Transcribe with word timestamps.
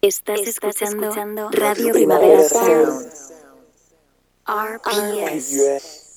Estás, 0.00 0.38
escuchando, 0.42 1.50
Radio 1.50 1.92
Primavera 1.92 2.48
Sound. 2.48 3.10
RPS. 4.46 6.07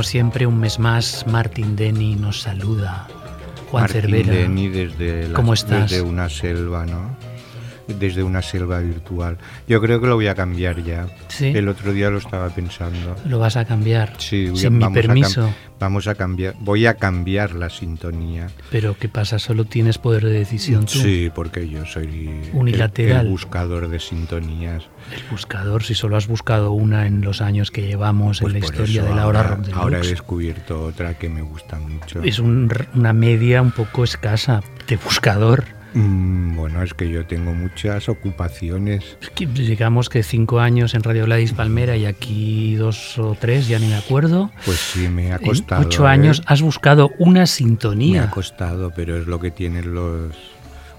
Como 0.00 0.08
siempre, 0.08 0.46
un 0.46 0.58
mes 0.58 0.78
más, 0.78 1.26
Martín 1.26 1.76
Denny 1.76 2.14
nos 2.16 2.40
saluda. 2.40 3.06
Juan 3.70 3.82
Martín 3.82 4.00
Cervera. 4.00 4.32
Denny 4.32 4.68
desde, 4.68 5.28
la- 5.28 5.34
¿Cómo 5.34 5.52
estás? 5.52 5.90
desde 5.90 6.00
una 6.00 6.30
selva, 6.30 6.86
¿no? 6.86 7.14
Desde 7.98 8.22
una 8.22 8.42
selva 8.42 8.78
virtual. 8.80 9.38
Yo 9.68 9.80
creo 9.80 10.00
que 10.00 10.06
lo 10.06 10.14
voy 10.14 10.26
a 10.28 10.34
cambiar 10.34 10.82
ya. 10.84 11.06
¿Sí? 11.28 11.46
El 11.46 11.68
otro 11.68 11.92
día 11.92 12.10
lo 12.10 12.18
estaba 12.18 12.48
pensando. 12.50 13.16
¿Lo 13.26 13.38
vas 13.38 13.56
a 13.56 13.64
cambiar? 13.64 14.14
Sí, 14.18 14.48
voy 14.48 14.58
Sin 14.58 14.78
mi 14.78 14.84
a 14.84 14.90
permiso. 14.90 15.52
vamos 15.78 16.06
a 16.06 16.14
cambiar. 16.14 16.54
Voy 16.60 16.86
a 16.86 16.94
cambiar 16.94 17.54
la 17.54 17.70
sintonía. 17.70 18.48
Pero 18.70 18.96
¿qué 18.98 19.08
pasa? 19.08 19.38
¿Solo 19.38 19.64
tienes 19.64 19.98
poder 19.98 20.24
de 20.24 20.30
decisión 20.32 20.86
tú? 20.86 20.98
Sí, 21.00 21.30
porque 21.34 21.68
yo 21.68 21.84
soy 21.86 22.28
el- 22.28 22.50
Unilateral. 22.52 23.26
El, 23.26 23.32
buscador 23.32 23.88
de 23.88 23.98
sintonías. 24.00 24.84
El 25.14 25.22
buscador, 25.30 25.82
si 25.82 25.94
solo 25.94 26.16
has 26.16 26.28
buscado 26.28 26.72
una 26.72 27.06
en 27.06 27.22
los 27.22 27.40
años 27.40 27.70
que 27.70 27.82
llevamos 27.86 28.40
Pues 28.40 28.54
en 28.54 28.60
la 28.60 28.66
por 28.66 28.74
historia 28.74 29.02
de 29.04 29.14
la 29.14 29.26
hora 29.26 29.40
ahora, 29.40 29.56
deluxe. 29.56 29.72
ahora 29.74 29.98
he 30.00 30.06
descubierto 30.06 30.84
otra 30.84 31.14
que 31.18 31.28
me 31.28 31.42
gusta 31.42 31.78
mucho. 31.78 32.22
Es 32.22 32.38
un 32.38 32.70
una 32.94 33.12
media 33.12 33.62
un 33.62 33.70
poco 33.72 34.04
escasa 34.04 34.62
de 34.86 34.96
buscador. 34.96 35.64
Mm, 35.94 36.54
bueno, 36.56 36.82
es 36.82 36.94
que 36.94 37.10
yo 37.10 37.26
tengo 37.26 37.52
muchas 37.52 38.08
ocupaciones. 38.08 39.16
Digamos 39.54 40.08
que 40.08 40.22
cinco 40.22 40.60
años 40.60 40.94
en 40.94 41.02
Radio 41.02 41.24
Gladys 41.24 41.52
Palmera 41.52 41.96
y 41.96 42.06
aquí 42.06 42.74
dos 42.76 43.18
o 43.18 43.36
tres, 43.38 43.66
ya 43.68 43.78
ni 43.78 43.86
me 43.88 43.96
acuerdo. 43.96 44.50
Pues 44.64 44.78
sí, 44.78 45.08
me 45.08 45.32
ha 45.32 45.36
En 45.36 45.42
costado. 45.46 45.82
ocho 45.82 46.06
¿eh? 46.06 46.10
años 46.10 46.42
has 46.46 46.62
buscado 46.62 47.10
una 47.18 47.40
Me 47.40 47.40
ha 47.42 47.46
sintonía. 47.46 48.30
costado, 48.30 48.92
pero 48.94 49.16
es 49.18 49.26
lo 49.26 49.40
que 49.40 49.50
tienen 49.50 49.92
los, 49.94 50.34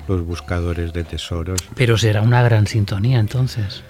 los 0.07 0.25
buscadores 0.25 0.91
de 0.93 1.03
tesoros. 1.03 1.59
Pero 1.75 1.97
será 1.97 2.21
una 2.21 2.41
gran 2.43 2.67
sintonía 2.67 3.19
entonces. 3.19 3.83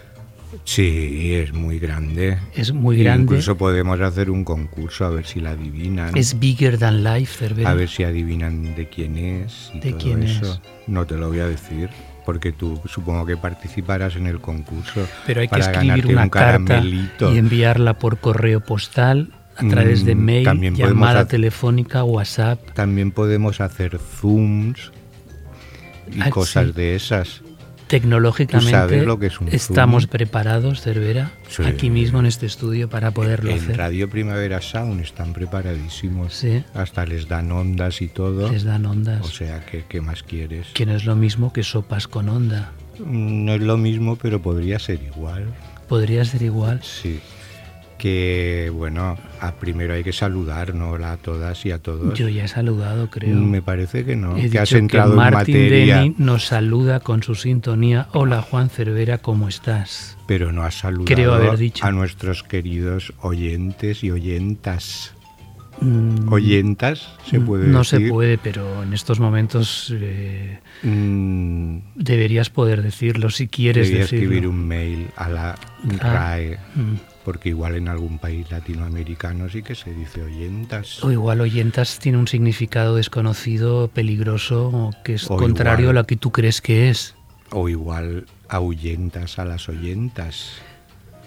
Sí, 0.65 1.33
es 1.33 1.53
muy 1.53 1.79
grande. 1.79 2.37
Es 2.55 2.73
muy 2.73 3.01
grande. 3.03 3.23
Incluso 3.23 3.57
podemos 3.57 3.99
hacer 4.01 4.29
un 4.29 4.43
concurso 4.43 5.05
a 5.05 5.09
ver 5.09 5.25
si 5.25 5.39
la 5.39 5.51
adivinan. 5.51 6.15
Es 6.17 6.39
bigger 6.39 6.77
than 6.77 7.03
life, 7.03 7.37
Cervera. 7.37 7.69
A 7.69 7.73
ver 7.73 7.89
si 7.89 8.03
adivinan 8.03 8.75
de 8.75 8.87
quién 8.87 9.17
es 9.17 9.71
y 9.73 9.79
¿De 9.79 9.89
todo 9.91 9.99
quién 10.01 10.23
eso. 10.23 10.53
es? 10.53 10.61
No 10.87 11.05
te 11.05 11.15
lo 11.15 11.29
voy 11.29 11.39
a 11.39 11.47
decir, 11.47 11.89
porque 12.25 12.51
tú 12.51 12.79
supongo 12.85 13.25
que 13.25 13.37
participarás 13.37 14.15
en 14.15 14.27
el 14.27 14.39
concurso. 14.39 15.07
Pero 15.25 15.41
hay 15.41 15.47
que 15.47 15.59
escribir 15.59 16.07
una 16.07 16.23
un 16.23 16.29
carta 16.29 16.83
y 16.83 17.37
enviarla 17.37 17.97
por 17.97 18.17
correo 18.19 18.59
postal, 18.61 19.31
a 19.55 19.67
través 19.67 20.05
de 20.05 20.15
Mm, 20.15 20.19
mail, 20.23 20.43
también 20.45 20.75
llamada 20.75 21.27
telefónica, 21.27 22.03
WhatsApp. 22.03 22.59
También 22.73 23.11
podemos 23.11 23.61
hacer 23.61 23.99
zooms 23.99 24.91
y 26.13 26.21
Ah, 26.21 26.29
cosas 26.29 26.67
sí. 26.67 26.73
de 26.73 26.95
esas. 26.95 27.41
Tecnológicamente 27.91 28.71
¿Tú 28.71 28.77
sabes 28.77 29.05
lo 29.05 29.19
que 29.19 29.27
es 29.27 29.41
un 29.41 29.49
estamos 29.49 30.03
zoom? 30.03 30.11
preparados, 30.11 30.81
Cervera, 30.81 31.31
Sí. 31.49 31.63
aquí 31.63 31.89
mismo 31.89 32.19
en 32.21 32.25
este 32.25 32.45
estudio 32.45 32.89
para 32.89 33.11
poderlo 33.11 33.51
en 33.51 33.57
hacer. 33.57 33.77
Radio 33.77 34.09
Primavera 34.09 34.61
Sound 34.61 35.01
están 35.01 35.33
preparadísimos. 35.33 36.33
Sí. 36.33 36.63
Hasta 36.73 37.05
les 37.05 37.27
dan 37.27 37.51
ondas 37.51 38.01
y 38.01 38.07
todo. 38.07 38.49
Les 38.49 38.63
dan 38.63 38.85
ondas, 38.85 39.21
O 39.25 39.29
sea, 39.29 39.65
¿qué, 39.65 39.83
qué 39.89 39.99
más 39.99 40.23
quieres? 40.23 40.67
que 40.73 40.85
no 40.85 40.95
es 40.95 41.03
lo 41.03 41.17
mismo 41.17 41.51
que 41.51 41.63
sopas 41.63 42.07
con 42.07 42.29
onda. 42.29 42.71
Mm, 42.99 43.43
No 43.45 43.53
es 43.55 43.61
lo 43.61 43.75
mismo, 43.77 44.15
pero 44.15 44.41
podría 44.41 44.79
ser 44.79 44.99
igual. 45.03 45.45
Podría 45.89 46.23
ser 46.23 46.43
igual. 46.43 46.79
Sí. 46.83 47.19
Que, 48.01 48.71
bueno, 48.73 49.15
a 49.39 49.51
primero 49.51 49.93
hay 49.93 50.03
que 50.03 50.11
saludar, 50.11 50.73
¿no? 50.73 50.95
A 50.95 51.17
todas 51.17 51.63
y 51.67 51.71
a 51.71 51.77
todos. 51.77 52.17
Yo 52.17 52.29
ya 52.29 52.45
he 52.45 52.47
saludado, 52.47 53.11
creo. 53.11 53.35
Me 53.35 53.61
parece 53.61 54.03
que 54.03 54.15
no. 54.15 54.35
He 54.37 54.49
que 54.49 54.57
has 54.57 54.71
entrado 54.71 55.09
que 55.11 55.13
en 55.23 55.31
Martín 55.33 55.55
materia, 55.55 55.97
Denny 55.97 56.15
nos 56.17 56.45
saluda 56.47 56.99
con 57.01 57.21
su 57.21 57.35
sintonía. 57.35 58.07
Hola 58.13 58.41
Juan 58.41 58.71
Cervera, 58.71 59.19
¿cómo 59.19 59.47
estás? 59.47 60.17
pero 60.25 60.51
no 60.51 60.63
has 60.63 60.75
saludado 60.79 61.05
Creo 61.13 61.33
haber 61.33 61.57
dicho. 61.57 61.85
a 61.85 61.91
nuestros 61.91 62.41
queridos 62.41 63.13
oyentes 63.21 64.03
y 64.03 64.09
oyentas. 64.09 65.13
Mm, 65.81 66.31
¿Oyentas? 66.31 67.09
¿Se 67.29 67.39
puede 67.39 67.67
no 67.67 67.79
decir? 67.79 67.99
se 68.05 68.09
puede, 68.09 68.37
pero 68.37 68.81
en 68.81 68.93
estos 68.93 69.19
momentos 69.19 69.93
eh, 69.95 70.59
Mm, 70.83 71.77
deberías 71.95 72.49
poder 72.49 72.81
decirlo 72.81 73.29
si 73.29 73.47
quieres 73.47 73.89
decirlo. 73.91 74.03
escribir 74.23 74.47
un 74.47 74.67
mail 74.67 75.07
a 75.15 75.29
la 75.29 75.55
RAE, 75.99 76.57
Mm. 76.75 76.95
Porque 77.23 77.49
igual 77.49 77.75
en 77.75 77.87
algún 77.87 78.17
país 78.19 78.49
latinoamericano 78.51 79.47
sí 79.49 79.61
que 79.63 79.75
se 79.75 79.93
dice 79.93 80.23
oyentas. 80.23 81.03
O 81.03 81.11
igual 81.11 81.41
oyentas 81.41 81.99
tiene 81.99 82.17
un 82.17 82.27
significado 82.27 82.95
desconocido, 82.95 83.87
peligroso, 83.89 84.91
que 85.03 85.15
es 85.15 85.29
O 85.29 85.37
contrario 85.37 85.85
igual- 85.85 85.97
a 85.97 86.01
lo 86.01 86.07
que 86.07 86.15
tú 86.17 86.31
crees 86.31 86.61
que 86.61 86.89
es. 86.89 87.15
O 87.51 87.69
igual 87.69 88.25
ahuyentas 88.49 89.37
a 89.39 89.45
las 89.45 89.69
oyentas. 89.69 90.51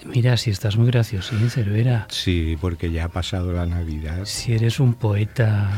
Mira, 0.07 0.37
si 0.37 0.51
estás 0.51 0.77
muy 0.77 0.87
gracioso, 0.89 1.35
¿eh, 1.37 1.49
Cervera. 1.49 2.07
Sí, 2.11 2.59
porque 2.61 2.91
ya 2.91 3.05
ha 3.05 3.09
pasado 3.09 3.53
la 3.53 3.65
Navidad. 3.67 4.25
Si 4.25 4.53
eres 4.53 4.79
un 4.81 4.95
poeta 4.95 5.71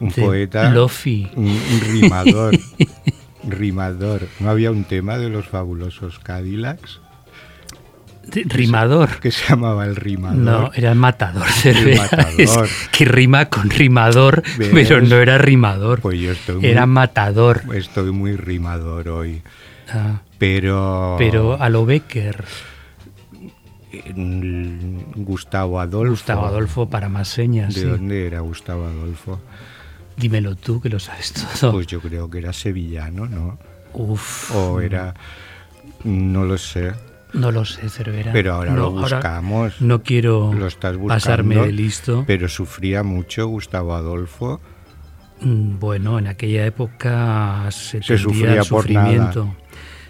Un 0.00 0.10
poeta, 0.10 0.70
lofi. 0.70 1.28
un, 1.36 1.56
rimador. 1.80 2.58
rimador. 3.48 4.26
¿No 4.40 4.50
había 4.50 4.70
un 4.70 4.84
tema 4.84 5.18
de 5.18 5.28
los 5.28 5.46
fabulosos 5.46 6.18
Cadillacs 6.18 7.00
rimador. 8.46 9.20
que 9.20 9.30
se 9.30 9.48
llamaba 9.48 9.84
el 9.84 9.96
rimador? 9.96 10.36
No, 10.38 10.70
era 10.74 10.94
matador, 10.94 11.48
Cervera. 11.48 12.02
matador. 12.02 12.68
Que 12.92 13.04
rima 13.04 13.46
con 13.46 13.70
rimador, 13.70 14.42
¿Ves? 14.58 14.70
pero 14.72 15.00
no 15.00 15.16
era 15.16 15.38
rimador. 15.38 16.00
Pues 16.00 16.18
yo 16.20 16.32
estoy 16.32 16.56
muy, 16.56 16.66
Era 16.66 16.86
matador. 16.86 17.62
estoy 17.74 18.10
muy 18.12 18.36
rimador 18.36 19.08
hoy. 19.08 19.42
Ah, 19.92 20.20
Pero... 20.38 21.16
pero 21.18 21.60
a 21.60 21.68
lo 21.68 21.84
Becker. 21.86 22.44
Gustavo 25.16 25.80
Adolfo. 25.80 26.10
Gustavo 26.10 26.46
Adolfo 26.46 26.88
para 26.88 27.08
más 27.08 27.28
señas. 27.28 27.74
¿De 27.74 27.82
sí. 27.82 27.86
dónde 27.86 28.26
era 28.26 28.40
Gustavo 28.40 28.86
Adolfo? 28.86 29.40
Dímelo 30.16 30.54
tú, 30.56 30.80
que 30.80 30.88
lo 30.88 30.98
sabes 30.98 31.32
todo. 31.32 31.72
Pues 31.72 31.86
yo 31.86 32.00
creo 32.00 32.28
que 32.30 32.38
era 32.38 32.52
sevillano, 32.52 33.26
¿no? 33.26 33.58
Uf, 33.92 34.50
O 34.54 34.80
era... 34.80 35.14
No 36.04 36.44
lo 36.44 36.58
sé. 36.58 36.92
No 37.34 37.50
lo 37.52 37.64
sé, 37.64 37.88
Cervera. 37.90 38.32
Pero 38.32 38.54
ahora 38.54 38.70
No, 38.72 38.76
lo 38.82 38.90
buscamos. 38.92 39.80
no 39.80 40.02
quiero 40.02 40.52
Lo 40.54 40.66
estás 40.66 40.96
buscando. 40.96 41.14
pasarme 41.14 41.56
de 41.56 41.72
listo. 41.72 42.24
Pero 42.26 42.48
sufría 42.48 43.02
mucho 43.02 43.46
Gustavo 43.48 43.94
Adolfo. 43.94 44.60
Mm, 45.40 45.78
Bueno, 45.78 46.18
en 46.18 46.26
aquella 46.28 46.64
época 46.66 47.66
se, 47.70 48.02
Se 48.02 48.16
tendía 48.16 48.44
al 48.46 48.50
nada. 48.56 48.64
sufrimiento. 48.64 49.56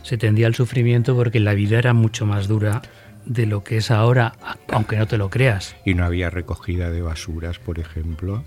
Se 0.03 0.19
tendía 0.19 0.47
al 0.47 0.55
sufrimiento 0.55 1.17
porque 1.17 1.41
la 1.41 1.55
vida 1.55 1.79
era 1.79 1.95
mucho 1.95 2.27
más 2.27 2.47
dura 2.47 2.83
de 3.25 3.47
lo 3.47 3.65
que 3.65 3.79
es 3.79 3.91
ahora, 3.91 4.35
aunque 4.71 4.97
no 4.99 5.07
te 5.07 5.17
lo 5.17 5.31
creas. 5.31 5.75
Y 5.87 5.95
no 5.95 6.05
había 6.05 6.29
recogida 6.29 6.91
de 6.91 7.01
basuras, 7.01 7.59
por 7.59 7.79
ejemplo. 7.79 8.45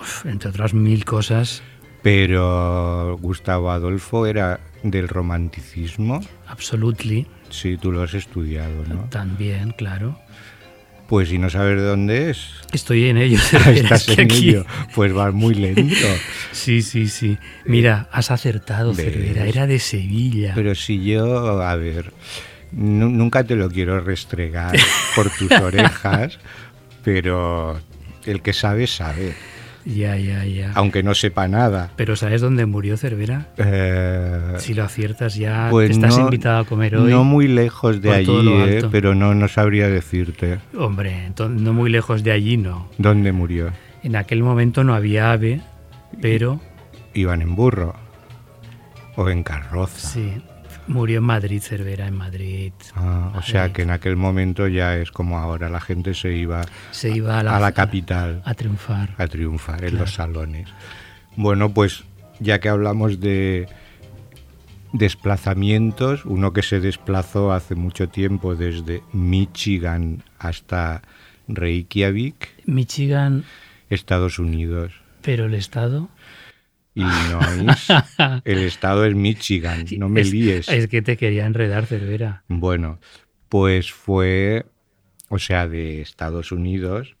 Uf, 0.00 0.24
entre 0.24 0.48
otras 0.48 0.72
mil 0.72 1.04
cosas, 1.04 1.62
Pero 2.02 3.16
Gustavo 3.20 3.70
Adolfo 3.70 4.26
era 4.26 4.60
del 4.82 5.08
romanticismo. 5.08 6.20
absolutely, 6.46 7.26
Sí, 7.54 7.76
tú 7.76 7.92
lo 7.92 8.02
has 8.02 8.14
estudiado, 8.14 8.84
¿no? 8.88 9.04
también, 9.10 9.70
claro. 9.70 10.18
Pues 11.06 11.28
si 11.28 11.38
no 11.38 11.50
sabes 11.50 11.76
de 11.76 11.86
dónde 11.86 12.30
es, 12.30 12.48
Estoy 12.72 13.08
en 13.08 13.18
ello, 13.18 13.38
Cervera, 13.50 13.94
estás 13.94 14.08
en 14.18 14.20
aquí- 14.24 14.48
ello, 14.50 14.66
pues 14.94 15.12
vas 15.12 15.32
muy 15.34 15.54
lento. 15.54 15.94
Sí, 16.52 16.82
sí, 16.82 17.08
sí. 17.08 17.36
Mira, 17.66 18.08
has 18.10 18.30
acertado, 18.30 18.94
¿Ves? 18.94 19.04
Cervera, 19.12 19.46
era 19.46 19.66
de 19.66 19.78
Sevilla. 19.78 20.52
Pero 20.54 20.74
si 20.74 21.04
yo, 21.04 21.60
a 21.62 21.76
ver, 21.76 22.12
nu- 22.72 23.10
nunca 23.10 23.44
te 23.44 23.54
lo 23.54 23.70
quiero 23.70 24.00
restregar 24.00 24.74
por 25.14 25.30
tus 25.30 25.50
orejas, 25.60 26.38
pero 27.04 27.78
el 28.24 28.40
que 28.40 28.52
sabe, 28.54 28.86
sabe, 28.86 29.34
Ya, 29.86 30.16
ya, 30.16 30.44
ya. 30.46 30.72
aunque 30.74 31.02
no 31.02 31.14
sepa 31.14 31.46
nada. 31.46 31.90
Pero 31.96 32.16
¿sabes 32.16 32.40
dónde 32.40 32.64
murió 32.64 32.96
Cervera? 32.96 33.48
Eh, 33.58 34.54
Si 34.58 34.72
lo 34.72 34.82
aciertas 34.84 35.34
ya 35.34 35.68
pues 35.70 35.88
te 35.88 35.94
estás 35.94 36.16
no- 36.16 36.24
invitado 36.24 36.58
a 36.60 36.64
comer 36.64 36.96
hoy. 36.96 37.10
No 37.10 37.22
muy 37.24 37.48
lejos 37.48 38.00
de 38.00 38.10
allí, 38.12 38.48
eh, 38.66 38.82
pero 38.90 39.14
no, 39.14 39.34
no 39.34 39.46
sabría 39.48 39.88
decirte 39.88 40.58
Hombre, 40.78 41.30
no 41.38 41.72
muy 41.74 41.90
lejos 41.90 42.22
de 42.22 42.32
allí, 42.32 42.56
no. 42.56 42.88
dónde 42.96 43.32
murió. 43.32 43.72
En 44.02 44.16
aquel 44.16 44.42
momento 44.42 44.84
no 44.84 44.94
había 44.94 45.32
ave, 45.32 45.60
pero 46.20 46.60
Iban 47.12 47.42
en 47.42 47.54
burro 47.54 47.94
o 49.16 49.28
en 49.28 49.42
carroza. 49.42 50.08
sí. 50.08 50.32
Murió 50.86 51.18
en 51.18 51.24
Madrid, 51.24 51.60
Cervera, 51.62 52.06
en 52.06 52.16
Madrid. 52.16 52.72
Ah, 52.94 53.32
o 53.36 53.42
sea 53.42 53.72
que 53.72 53.82
en 53.82 53.90
aquel 53.90 54.16
momento 54.16 54.68
ya 54.68 54.96
es 54.96 55.10
como 55.10 55.38
ahora, 55.38 55.68
la 55.70 55.80
gente 55.80 56.14
se 56.14 56.32
iba, 56.36 56.66
Se 56.90 57.10
iba 57.10 57.38
a 57.38 57.42
la, 57.42 57.56
a 57.56 57.60
la 57.60 57.72
capital 57.72 58.42
a 58.44 58.54
triunfar. 58.54 59.14
a 59.16 59.26
triunfar 59.26 59.84
en 59.84 59.96
los 59.96 60.12
salones. 60.14 60.68
Bueno, 61.36 61.72
pues 61.72 62.04
ya 62.38 62.60
que 62.60 62.68
hablamos 62.68 63.20
de 63.20 63.66
desplazamientos, 64.92 66.24
uno 66.24 66.52
que 66.52 66.62
se 66.62 66.80
desplazó 66.80 67.52
hace 67.52 67.74
mucho 67.74 68.08
tiempo 68.08 68.54
desde 68.54 69.02
Michigan 69.12 70.22
hasta 70.38 71.02
Reykjavik, 71.48 72.48
Michigan, 72.66 73.44
Estados 73.90 74.38
Unidos. 74.38 74.92
pero 75.22 75.46
el 75.46 75.54
estado. 75.54 76.08
Illinois, 76.94 77.88
el 78.44 78.58
estado 78.58 79.04
es 79.04 79.14
Michigan, 79.14 79.84
no 79.98 80.08
me 80.08 80.20
es, 80.20 80.32
líes. 80.32 80.68
Es 80.68 80.86
que 80.86 81.02
te 81.02 81.16
quería 81.16 81.46
enredar, 81.46 81.86
Cervera. 81.86 82.44
Bueno, 82.48 83.00
pues 83.48 83.92
fue, 83.92 84.66
o 85.28 85.38
sea, 85.38 85.68
de 85.68 86.00
Estados 86.00 86.52
Unidos 86.52 87.16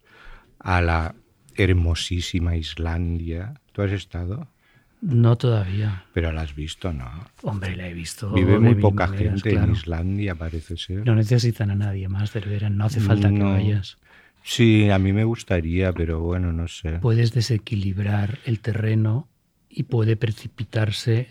a 0.60 0.80
la 0.80 1.14
hermosísima 1.56 2.56
Islandia. 2.56 3.54
¿Tú 3.72 3.82
has 3.82 3.92
estado? 3.92 4.48
No 5.00 5.36
todavía. 5.36 6.06
Pero 6.14 6.32
la 6.32 6.42
has 6.42 6.54
visto, 6.54 6.92
¿no? 6.92 7.10
Hombre, 7.42 7.76
la 7.76 7.88
he 7.88 7.92
visto. 7.92 8.32
Vive 8.32 8.58
muy 8.58 8.74
poca 8.76 9.08
gente 9.08 9.52
en. 9.52 9.72
Islandia, 9.72 10.34
parece 10.34 10.78
ser. 10.78 11.04
No 11.04 11.14
necesitan 11.14 11.70
a 11.70 11.74
nadie 11.74 12.08
más, 12.08 12.30
Cervera. 12.30 12.70
No 12.70 12.86
hace 12.86 13.00
falta 13.00 13.28
que 13.28 13.42
vayas. 13.42 13.98
Sí, 14.42 14.90
a 14.90 14.98
mí 14.98 15.12
me 15.12 15.24
gustaría, 15.24 15.92
pero 15.92 16.20
bueno, 16.20 16.52
no 16.52 16.68
sé. 16.68 16.98
Puedes 17.00 17.32
desequilibrar 17.32 18.38
el 18.44 18.60
terreno 18.60 19.28
y 19.74 19.82
puede 19.84 20.16
precipitarse 20.16 21.28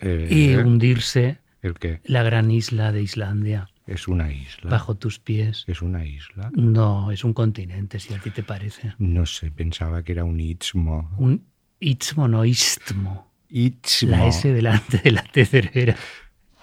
Eh, 0.00 0.28
y 0.30 0.54
hundirse 0.56 1.38
¿El 1.62 1.74
qué? 1.74 2.00
la 2.04 2.22
gran 2.22 2.50
isla 2.50 2.92
de 2.92 3.02
Islandia 3.02 3.68
Es 3.86 4.08
una 4.08 4.30
isla. 4.32 4.70
bajo 4.70 4.94
tus 4.94 5.18
pies. 5.18 5.64
¿Es 5.66 5.80
una 5.82 6.04
isla? 6.04 6.50
No, 6.54 7.10
es 7.10 7.24
un 7.24 7.32
continente, 7.32 7.98
si 7.98 8.12
a 8.14 8.18
ti 8.18 8.30
te 8.30 8.42
parece. 8.42 8.94
No 8.98 9.24
sé, 9.26 9.50
pensaba 9.50 10.02
que 10.02 10.12
era 10.12 10.24
un 10.24 10.38
istmo. 10.40 11.10
Un 11.18 11.44
istmo, 11.80 12.28
no 12.28 12.44
istmo. 12.44 13.30
Istmo. 13.48 14.10
La 14.10 14.26
S 14.26 14.52
delante 14.52 14.98
de 14.98 15.12
la 15.12 15.22
T 15.22 15.44
Cervera. 15.46 15.96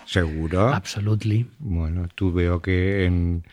¿Seguro? 0.05 0.67
Absolutely. 0.73 1.47
Bueno, 1.59 2.07
tú 2.13 2.31
veo 2.33 2.61
que 2.61 3.05
en... 3.05 3.43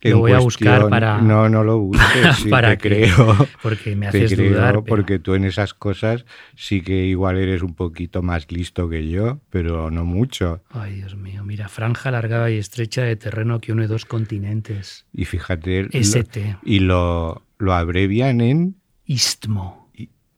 Lo 0.00 0.10
en 0.10 0.18
voy 0.18 0.32
a 0.32 0.38
buscar 0.38 0.88
para- 0.88 1.20
No, 1.20 1.48
no 1.48 1.64
lo 1.64 1.78
busques, 1.80 2.36
sí, 2.42 2.48
Para 2.48 2.70
te 2.70 2.78
que- 2.78 2.88
creo. 2.88 3.48
Porque 3.62 3.96
me 3.96 4.06
haces 4.06 4.32
creo, 4.34 4.50
dudar. 4.50 4.72
pero- 4.74 4.84
porque 4.84 5.18
tú 5.18 5.34
en 5.34 5.44
esas 5.44 5.74
cosas 5.74 6.24
sí 6.54 6.82
que 6.82 7.04
igual 7.06 7.36
eres 7.38 7.62
un 7.62 7.74
poquito 7.74 8.22
más 8.22 8.50
listo 8.52 8.88
que 8.88 9.08
yo, 9.08 9.40
pero 9.50 9.90
no 9.90 10.04
mucho. 10.04 10.62
Ay, 10.70 10.94
Dios 10.96 11.16
mío. 11.16 11.42
Mira, 11.44 11.68
franja 11.68 12.10
alargada 12.10 12.50
y 12.50 12.58
estrecha 12.58 13.02
de 13.02 13.16
terreno 13.16 13.60
que 13.60 13.72
une 13.72 13.86
dos 13.88 14.04
continentes. 14.04 15.04
Y 15.12 15.24
fíjate, 15.24 15.84
lo- 15.84 15.88
ST. 15.92 16.56
y 16.62 16.78
lo, 16.80 17.42
lo 17.58 17.74
abrevian 17.74 18.40
en... 18.40 18.76
Istmo. 19.04 19.90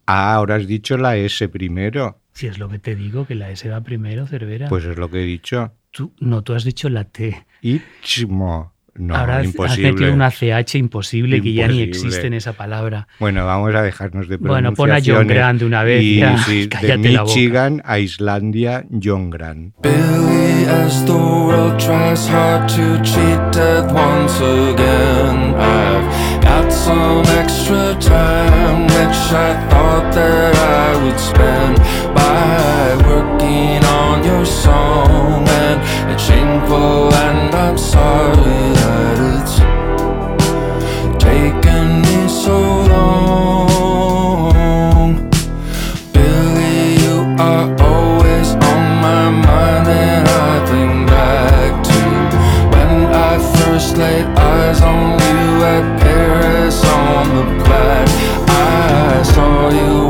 Ah, 0.07 0.35
ahora 0.35 0.55
has 0.57 0.67
dicho 0.67 0.97
la 0.97 1.17
S 1.17 1.49
primero. 1.49 2.21
Si 2.33 2.47
es 2.47 2.59
lo 2.59 2.69
que 2.69 2.79
te 2.79 2.95
digo, 2.97 3.27
que 3.27 3.35
la 3.35 3.51
S 3.51 3.69
va 3.69 3.81
primero, 3.83 4.27
Cervera. 4.27 4.69
Pues 4.69 4.85
es 4.85 4.97
lo 4.97 5.11
que 5.11 5.21
he 5.23 5.25
dicho. 5.27 5.73
Tú, 5.91 6.13
no, 6.21 6.43
tú 6.43 6.55
has 6.55 6.65
dicho 6.65 6.89
la 6.89 7.05
T. 7.05 7.45
Istmo. 7.63 8.73
No, 9.01 9.17
Ahora 9.17 9.37
has- 9.39 9.41
has 9.41 9.47
imposible. 9.55 9.93
metido 9.93 10.13
una 10.13 10.31
CH 10.31 10.75
imposible 10.79 11.41
que 11.41 11.53
ya 11.55 11.67
ni 11.69 11.81
Imposible. 11.83 12.09
existe 12.09 12.27
en 12.27 12.35
esa 12.35 12.53
palabra. 12.53 13.09
Bueno, 13.19 13.47
vamos 13.47 13.75
a 13.75 13.83
dejarnos 13.83 14.29
de 14.29 14.37
Bueno, 14.37 14.75
pon 14.75 14.91
a 14.91 14.95
John 14.97 15.05
pronunciaciones. 15.27 15.37
Grant 15.37 15.61
de 15.61 15.65
una 15.67 15.83
vez, 15.85 16.03
Y, 16.03 16.17
ya, 16.19 16.37
sí, 16.39 16.61
de 16.63 16.69
cállate 16.69 17.09
la 17.09 17.23
boca. 17.23 17.35
Michigan 17.35 17.83
a 17.85 17.99
Islandia, 17.99 18.85
John 19.03 19.31
Grant. 19.31 19.75
Billy, 19.83 20.67
as 20.69 21.05
the 21.07 21.13
world 21.13 21.79
tries 21.79 22.29
hard 22.29 22.69
to 22.69 23.01
cheat 23.03 23.41
death 23.53 23.91
once 23.93 24.39
again, 24.41 25.55
I've 25.57 26.43
got 26.45 26.71
some 26.71 27.23
extra 27.41 27.95
time 28.01 28.85
which 28.85 29.33
I 29.33 29.55
thought 29.71 30.13
that 30.15 30.55
I 30.57 31.03
would 31.03 31.19
spend 31.19 31.79
by 32.15 32.70
working 32.97 33.85
on 33.85 34.25
your 34.25 34.45
song. 34.45 35.49
And 35.49 35.81
it's 36.11 36.23
shameful, 36.23 37.15
and 37.15 37.55
I'm 37.55 37.79
sorry 37.79 38.73
that 38.81 39.19
it's 39.37 39.57
taken 41.23 42.03
me 42.03 42.29
so 42.29 42.59
long. 42.95 44.53
Billy, 46.13 46.97
you 47.03 47.17
are 47.39 47.69
always 47.81 48.49
on 48.55 48.83
my 49.07 49.31
mind 49.31 49.89
and 49.89 50.29
I 50.29 50.67
think 50.67 51.09
back 51.09 51.73
to 51.85 52.01
when 52.73 52.93
I 53.15 53.39
first 53.57 53.97
laid 53.97 54.27
eyes 54.27 54.81
on 54.83 55.19
you 55.21 55.65
at 55.75 56.01
Paris 56.01 56.85
on 56.85 57.29
the 57.37 57.45
Plaid. 57.65 58.09
I 58.49 59.23
saw 59.23 59.71
you 59.71 60.10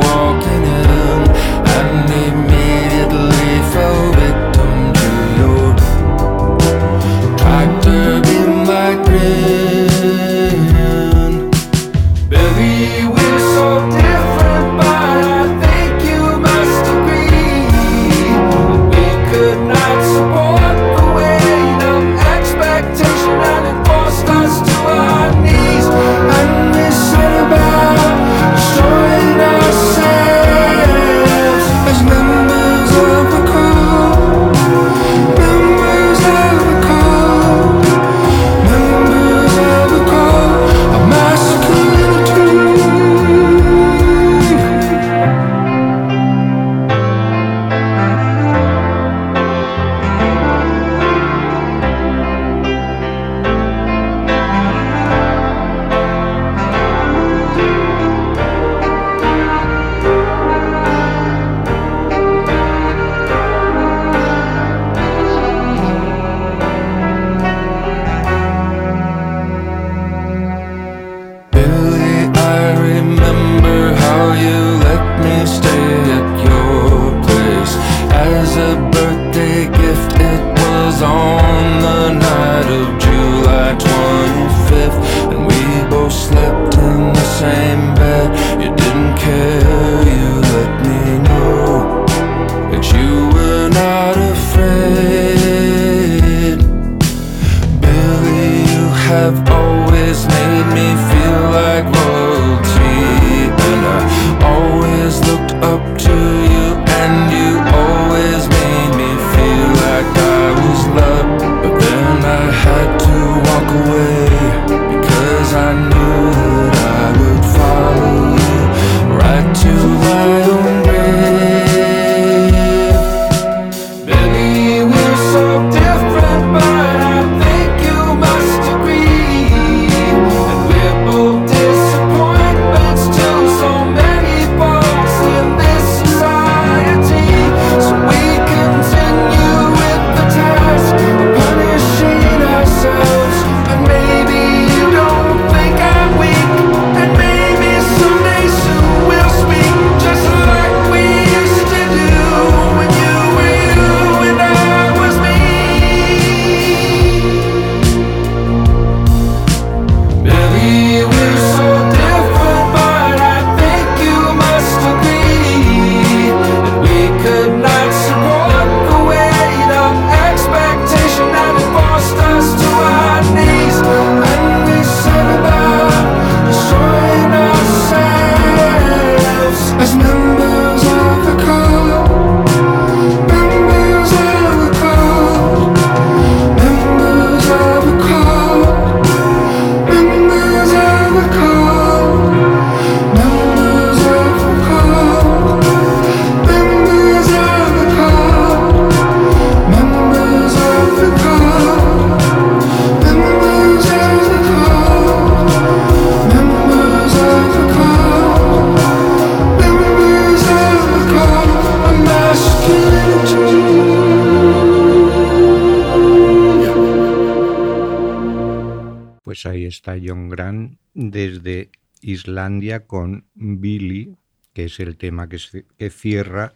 Islandia 222.20 222.86
con 222.86 223.24
Billy, 223.34 224.16
que 224.52 224.64
es 224.64 224.78
el 224.80 224.96
tema 224.96 225.28
que, 225.28 225.38
se- 225.38 225.64
que 225.78 225.90
cierra 225.90 226.52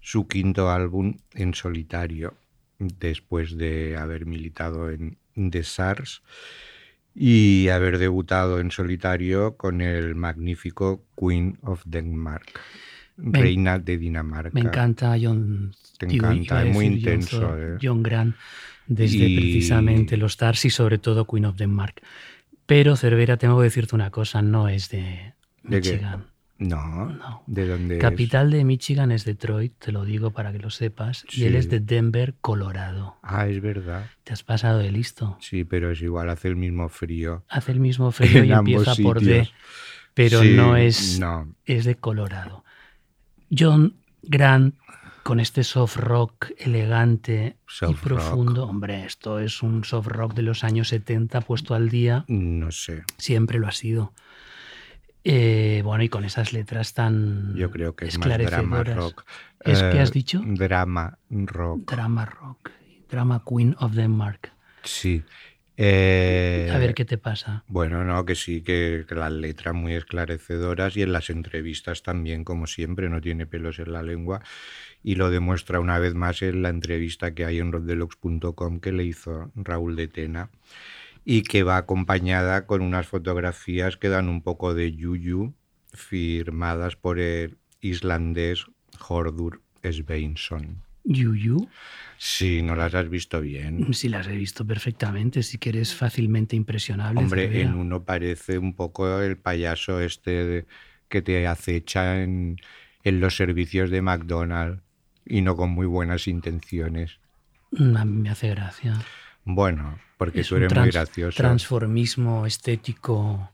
su 0.00 0.26
quinto 0.26 0.70
álbum 0.70 1.16
en 1.34 1.54
solitario, 1.54 2.34
después 2.78 3.56
de 3.56 3.96
haber 3.96 4.26
militado 4.26 4.90
en 4.90 5.18
The 5.34 5.62
SARS 5.64 6.22
y 7.14 7.68
haber 7.68 7.98
debutado 7.98 8.60
en 8.60 8.70
solitario 8.70 9.56
con 9.56 9.80
el 9.80 10.14
magnífico 10.14 11.04
Queen 11.16 11.58
of 11.62 11.82
Denmark, 11.84 12.60
Me- 13.16 13.40
reina 13.40 13.78
de 13.78 13.98
Dinamarca. 13.98 14.50
Me 14.54 14.60
encanta 14.60 15.16
John. 15.20 15.74
Te 15.98 16.06
encanta, 16.06 16.64
es 16.64 16.72
muy 16.72 16.86
John 16.86 16.94
intenso, 16.98 17.58
eh. 17.58 17.78
John 17.82 18.02
Grant, 18.04 18.36
desde 18.86 19.26
Y- 19.28 19.36
precisamente 19.36 20.16
los 20.16 20.32
Stars 20.32 20.64
y 20.66 20.70
sobre 20.70 20.98
todo 20.98 21.26
Queen 21.26 21.46
of 21.46 21.56
Denmark. 21.56 22.00
Pero 22.68 22.96
Cervera, 22.96 23.38
tengo 23.38 23.56
que 23.56 23.64
decirte 23.64 23.94
una 23.96 24.10
cosa, 24.10 24.42
no 24.42 24.68
es 24.68 24.90
de. 24.90 25.32
Michigan. 25.62 26.26
No, 26.58 27.06
No. 27.06 27.42
¿de 27.46 27.66
dónde 27.66 27.94
es? 27.96 28.00
Capital 28.02 28.50
de 28.50 28.62
Michigan 28.64 29.10
es 29.10 29.24
Detroit, 29.24 29.72
te 29.78 29.90
lo 29.90 30.04
digo 30.04 30.32
para 30.32 30.52
que 30.52 30.58
lo 30.58 30.68
sepas, 30.68 31.24
y 31.32 31.44
él 31.44 31.52
Sí. 31.52 31.58
es 31.60 31.70
de 31.70 31.80
Denver, 31.80 32.34
Colorado. 32.42 33.16
Ah, 33.22 33.46
es 33.46 33.62
verdad. 33.62 34.10
Te 34.24 34.34
has 34.34 34.42
pasado 34.42 34.80
de 34.80 34.90
listo. 34.92 35.38
Sí, 35.40 35.64
pero 35.64 35.90
es 35.90 36.02
igual, 36.02 36.28
hace 36.28 36.48
el 36.48 36.56
mismo 36.56 36.88
frío. 36.90 37.42
Hace 37.48 37.72
el 37.72 37.80
mismo 37.80 38.10
frío 38.12 38.44
y 38.44 38.52
empieza 38.52 38.94
por 39.02 39.20
D, 39.20 39.44
sitios. 39.44 39.54
pero 40.12 40.42
Sí, 40.42 40.52
no 40.54 40.76
es, 40.76 41.18
No, 41.18 41.54
es 41.64 41.84
de 41.86 41.94
Colorado. 41.94 42.64
John 43.56 43.94
Grant 44.22 44.74
con 45.28 45.40
este 45.40 45.62
soft 45.62 45.98
rock 45.98 46.52
elegante 46.56 47.56
Soft 47.66 47.90
y 47.90 47.94
rock. 47.96 48.02
profundo. 48.02 48.64
Hombre, 48.64 49.04
esto 49.04 49.38
es 49.40 49.62
un 49.62 49.84
soft 49.84 50.06
rock 50.06 50.32
de 50.32 50.40
los 50.40 50.64
años 50.64 50.88
70 50.88 51.42
puesto 51.42 51.74
al 51.74 51.90
día. 51.90 52.24
no 52.28 52.70
sé. 52.70 53.02
Siempre 53.18 53.58
lo 53.58 53.66
ha 53.66 53.72
sido. 53.72 54.14
Eh, 55.24 55.82
bueno, 55.84 56.02
y 56.02 56.08
con 56.08 56.24
esas 56.24 56.54
letras 56.54 56.94
tan 56.94 57.54
Yo 57.54 57.70
creo 57.70 57.94
que 57.94 58.06
es 58.06 58.18
más 58.18 58.38
drama 58.38 58.82
rock. 58.84 59.24
¿Es 59.60 59.82
Eh, 59.82 59.90
que 59.92 60.00
has 60.00 60.12
dicho? 60.12 60.40
Drama 60.46 61.18
rock. 61.28 61.90
Drama 61.92 62.24
rock. 62.24 62.70
Drama 63.10 63.42
Queen 63.46 63.76
of 63.80 63.92
Denmark. 63.92 64.50
Sí. 64.82 65.24
Eh, 65.76 66.70
A 66.74 66.78
ver 66.78 66.94
qué 66.94 67.04
te 67.04 67.18
pasa. 67.18 67.64
Bueno, 67.68 68.02
no, 68.02 68.24
que 68.24 68.34
sí, 68.34 68.62
que, 68.62 69.04
que 69.06 69.14
las 69.14 69.30
letras 69.30 69.74
muy 69.74 69.94
esclarecedoras 69.94 70.96
y 70.96 71.02
en 71.02 71.12
las 71.12 71.28
entrevistas 71.30 72.02
también, 72.02 72.44
como 72.44 72.66
siempre, 72.66 73.08
no 73.10 73.20
tiene 73.20 73.46
pelos 73.46 73.78
en 73.78 73.92
la 73.92 74.02
lengua. 74.02 74.40
Y 75.02 75.14
lo 75.14 75.30
demuestra 75.30 75.80
una 75.80 75.98
vez 75.98 76.14
más 76.14 76.42
en 76.42 76.62
la 76.62 76.68
entrevista 76.70 77.34
que 77.34 77.44
hay 77.44 77.58
en 77.58 77.72
roddeluxe.com 77.72 78.80
que 78.80 78.92
le 78.92 79.04
hizo 79.04 79.50
Raúl 79.54 79.96
de 79.96 80.08
Tena 80.08 80.50
y 81.24 81.42
que 81.42 81.62
va 81.62 81.76
acompañada 81.76 82.66
con 82.66 82.82
unas 82.82 83.06
fotografías 83.06 83.96
que 83.96 84.08
dan 84.08 84.28
un 84.28 84.42
poco 84.42 84.74
de 84.74 84.94
yuyu, 84.94 85.54
firmadas 85.92 86.96
por 86.96 87.18
el 87.18 87.58
islandés 87.80 88.66
Hordur 89.08 89.60
Sveinsson. 89.82 90.82
Yuyu, 91.04 91.68
Sí, 92.18 92.62
no 92.62 92.74
las 92.74 92.94
has 92.94 93.08
visto 93.08 93.40
bien. 93.40 93.94
sí 93.94 94.08
las 94.08 94.26
he 94.26 94.36
visto 94.36 94.66
perfectamente, 94.66 95.42
sí 95.42 95.56
que 95.58 95.68
eres 95.70 95.94
fácilmente 95.94 96.56
impresionable. 96.56 97.20
Hombre, 97.20 97.62
en 97.62 97.74
uno 97.74 98.04
parece 98.04 98.58
un 98.58 98.74
poco 98.74 99.20
el 99.20 99.36
payaso 99.38 100.00
este 100.00 100.66
que 101.08 101.22
te 101.22 101.46
acecha 101.46 102.22
en, 102.22 102.56
en 103.04 103.20
los 103.20 103.36
servicios 103.36 103.90
de 103.90 104.02
McDonald's 104.02 104.82
y 105.28 105.42
no 105.42 105.56
con 105.56 105.70
muy 105.70 105.86
buenas 105.86 106.26
intenciones. 106.28 107.18
Mm, 107.72 107.96
A 107.96 108.04
mí 108.04 108.16
me 108.22 108.30
hace 108.30 108.48
gracia. 108.50 108.94
Bueno, 109.44 109.98
porque 110.16 110.40
Es 110.40 110.48
tú 110.48 110.56
muy 110.56 110.66
gracioso. 110.90 111.36
transformismo 111.36 112.46
estético 112.46 113.50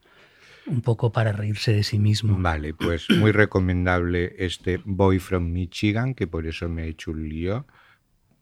un 0.67 0.81
poco 0.81 1.13
para 1.13 1.33
reírse 1.33 1.73
de 1.73 1.83
sí 1.83 1.99
mismo. 1.99 2.37
Vale, 2.39 2.73
pues 2.75 3.07
muy 3.11 3.33
recomendable 3.33 4.35
este 4.39 4.81
Boy 4.85 5.19
from 5.19 5.53
Michigan, 5.53 6.15
que 6.15 6.27
por 6.27 6.47
eso 6.47 6.69
me 6.69 6.83
ha 6.83 6.87
hecho 6.87 7.11
un 7.11 7.29
lío. 7.29 7.67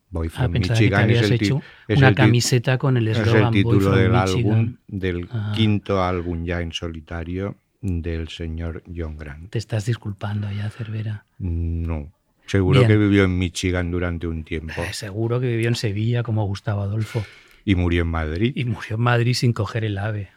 Boy 0.09 0.27
Ah, 0.27 0.43
from 0.43 0.51
pensaba 0.53 0.79
que 0.79 0.89
te 0.89 0.91
Michigan 0.91 1.09
es 1.09 1.21
el, 1.31 1.37
ti- 1.39 1.45
hecho 1.45 1.61
es 1.87 1.97
una 1.97 2.07
el 2.09 2.15
camiseta 2.15 2.77
con 2.77 2.97
el 2.97 3.07
es 3.09 3.17
el 3.17 3.23
eslogan 3.23 3.43
Boy 3.51 3.53
título 3.53 3.79
from 3.81 3.95
del 3.95 4.15
álbum, 4.15 4.77
del 4.87 5.27
Ah. 5.31 5.51
quinto 5.55 6.03
álbum 6.03 6.43
ya 6.45 6.61
en 6.61 6.71
solitario 6.71 7.57
del 7.81 8.29
señor 8.29 8.83
John 8.95 9.17
Grant. 9.17 9.49
Te 9.49 9.57
estás 9.57 9.85
disculpando 9.85 10.49
ya, 10.51 10.69
Cervera. 10.69 11.25
No. 11.39 12.11
Seguro 12.45 12.79
Bien. 12.81 12.91
que 12.91 12.97
vivió 12.97 13.23
en 13.23 13.37
Michigan 13.37 13.89
durante 13.91 14.27
un 14.27 14.43
tiempo 14.43 14.73
Eh, 14.83 14.93
seguro 14.93 15.39
que 15.39 15.47
vivió 15.47 15.69
en 15.69 15.75
Sevilla 15.75 16.23
como 16.23 16.45
Gustavo 16.45 16.81
Adolfo 16.81 17.25
y 17.65 17.75
murió 17.75 18.01
en 18.03 18.09
Madrid. 18.09 18.51
y 18.55 18.65
murió 18.65 18.95
en 18.95 19.01
Madrid 19.01 19.33
sin 19.33 19.53
coger 19.53 19.85
el 19.85 19.97
ave. 19.97 20.29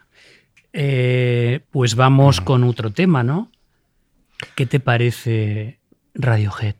Eh, 0.73 1.61
pues 1.71 1.95
vamos 1.95 2.39
con 2.41 2.63
otro 2.63 2.91
tema, 2.91 3.23
¿no? 3.23 3.51
¿Qué 4.55 4.65
te 4.65 4.79
parece 4.79 5.79
Radiohead? 6.13 6.75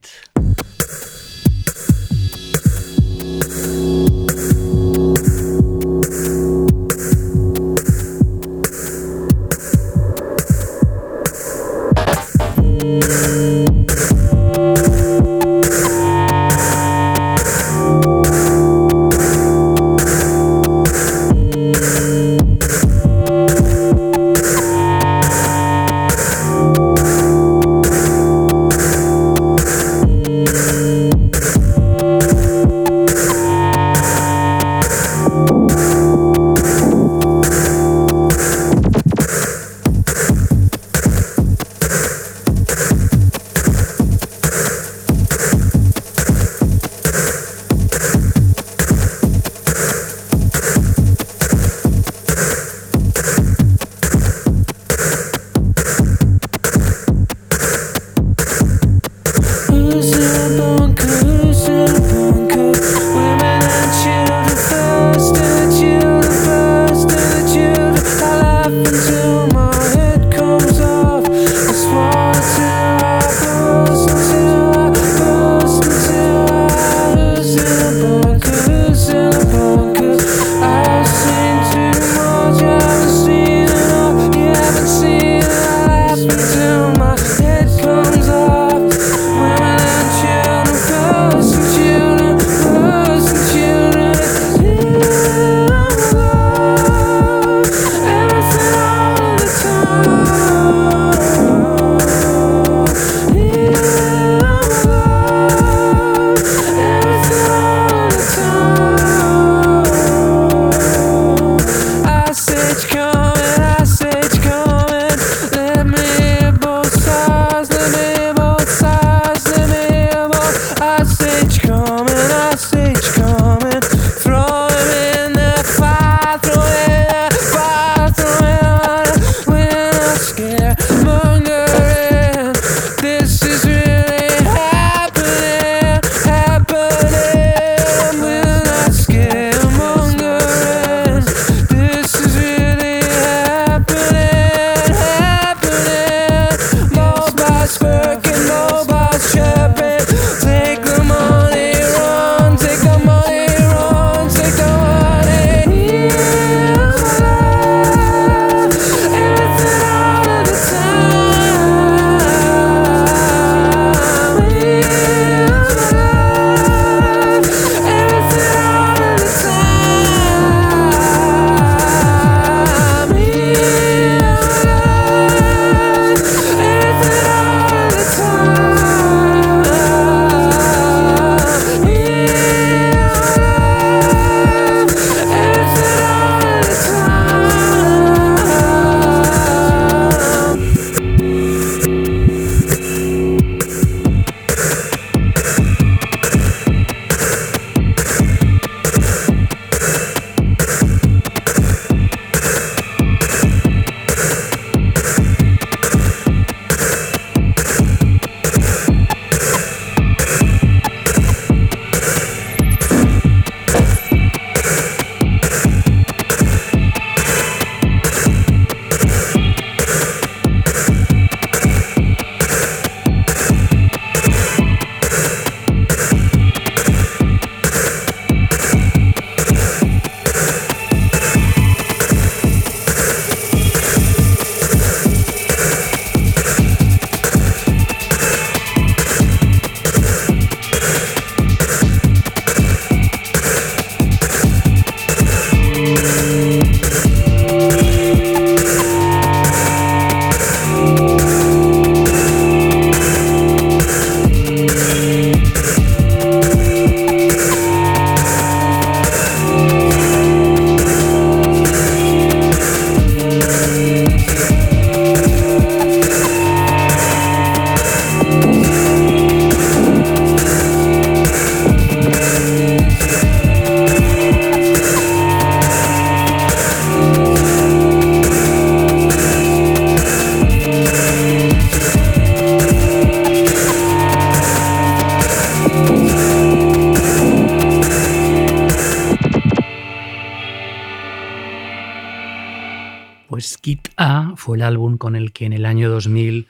Álbum 294.67 294.97
con 294.97 295.15
el 295.15 295.31
que 295.31 295.45
en 295.45 295.53
el 295.53 295.65
año 295.65 295.89
2000 295.89 296.47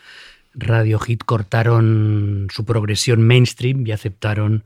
Radio 0.53 0.99
Hit 0.99 1.23
cortaron 1.23 2.47
su 2.51 2.65
progresión 2.65 3.21
mainstream 3.21 3.85
y 3.85 3.91
aceptaron 3.91 4.63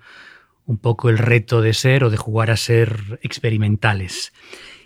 un 0.65 0.77
poco 0.77 1.09
el 1.09 1.17
reto 1.17 1.61
de 1.61 1.73
ser 1.73 2.03
o 2.03 2.09
de 2.09 2.17
jugar 2.17 2.49
a 2.49 2.57
ser 2.57 3.19
experimentales. 3.21 4.31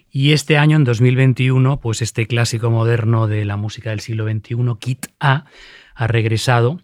Y 0.09 0.31
este 0.31 0.57
año, 0.57 0.77
en 0.77 0.83
2021, 0.83 1.79
pues 1.79 2.01
este 2.01 2.25
clásico 2.25 2.71
moderno 2.71 3.27
de 3.27 3.45
la 3.45 3.57
música 3.57 3.89
del 3.89 3.99
siglo 3.99 4.25
XXI, 4.25 4.55
Kit 4.79 5.07
A, 5.19 5.45
ha 5.93 6.07
regresado 6.07 6.79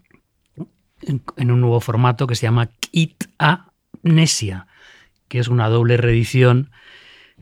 en, 1.00 1.50
un 1.50 1.60
nuevo 1.60 1.80
formato 1.80 2.26
que 2.26 2.34
se 2.34 2.42
llama 2.42 2.68
Kit 2.78 3.24
Amnesia, 3.38 4.66
que 5.28 5.38
es 5.38 5.48
una 5.48 5.68
doble 5.68 5.96
reedición 5.96 6.70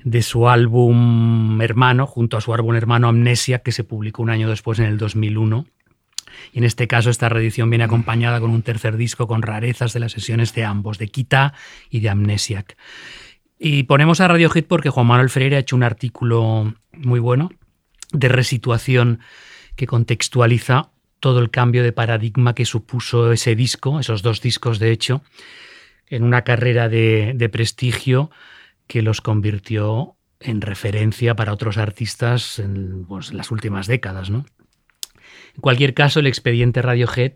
de 0.05 0.23
su 0.23 0.49
álbum 0.49 1.61
hermano, 1.61 2.07
junto 2.07 2.37
a 2.37 2.41
su 2.41 2.55
álbum 2.55 2.75
hermano 2.75 3.09
Amnesia, 3.09 3.61
que 3.61 3.73
se 3.73 3.85
publicó 3.85 4.23
un 4.23 4.31
año 4.31 4.49
después, 4.49 4.79
en 4.79 4.87
el 4.87 4.99
2001. 4.99 5.67
Y 6.53 6.59
en 6.59 6.65
este 6.65 6.87
caso 6.87 7.11
esta 7.11 7.29
reedición 7.29 7.71
viene 7.71 7.85
acompañada 7.85 8.41
con 8.41 8.51
un 8.51 8.63
tercer 8.63 8.97
disco 8.97 9.27
con 9.27 9.43
rarezas 9.43 9.93
de 9.93 10.01
las 10.01 10.13
sesiones 10.13 10.55
de 10.55 10.65
ambos, 10.65 10.99
de 10.99 11.09
Kita 11.09 11.55
y 11.91 12.01
de 12.01 12.09
Amnesiac. 12.09 12.77
Y 13.59 13.83
ponemos 13.83 14.21
a 14.21 14.29
Radiohead 14.29 14.65
porque 14.65 14.91
Juan 14.91 15.07
Manuel 15.07 15.29
Freire 15.29 15.57
ha 15.57 15.61
hecho 15.61 15.77
un 15.77 15.83
artículo 15.83 16.75
muy 16.93 17.21
bueno 17.21 17.51
de 18.13 18.29
resituación 18.29 19.21
que 19.77 19.87
contextualiza 19.87 20.91
todo 21.21 21.41
el 21.41 21.51
cambio 21.51 21.83
de 21.83 21.93
paradigma 21.93 22.55
que 22.55 22.65
supuso 22.65 23.31
ese 23.33 23.55
disco, 23.55 24.01
esos 24.01 24.23
dos 24.23 24.41
discos 24.41 24.79
de 24.79 24.91
hecho, 24.91 25.23
en 26.07 26.25
una 26.25 26.43
carrera 26.43 26.89
de, 26.89 27.33
de 27.37 27.49
prestigio 27.51 28.31
que 28.91 29.03
los 29.03 29.21
convirtió 29.21 30.17
en 30.41 30.61
referencia 30.61 31.37
para 31.37 31.53
otros 31.53 31.79
artistas 31.79 32.59
en 32.59 33.05
pues, 33.05 33.33
las 33.33 33.53
últimas 33.53 33.87
décadas. 33.87 34.31
¿no? 34.31 34.47
En 35.55 35.61
cualquier 35.61 35.95
caso, 35.95 36.19
el 36.19 36.27
expediente 36.27 36.83
Radiohead, 36.83 37.35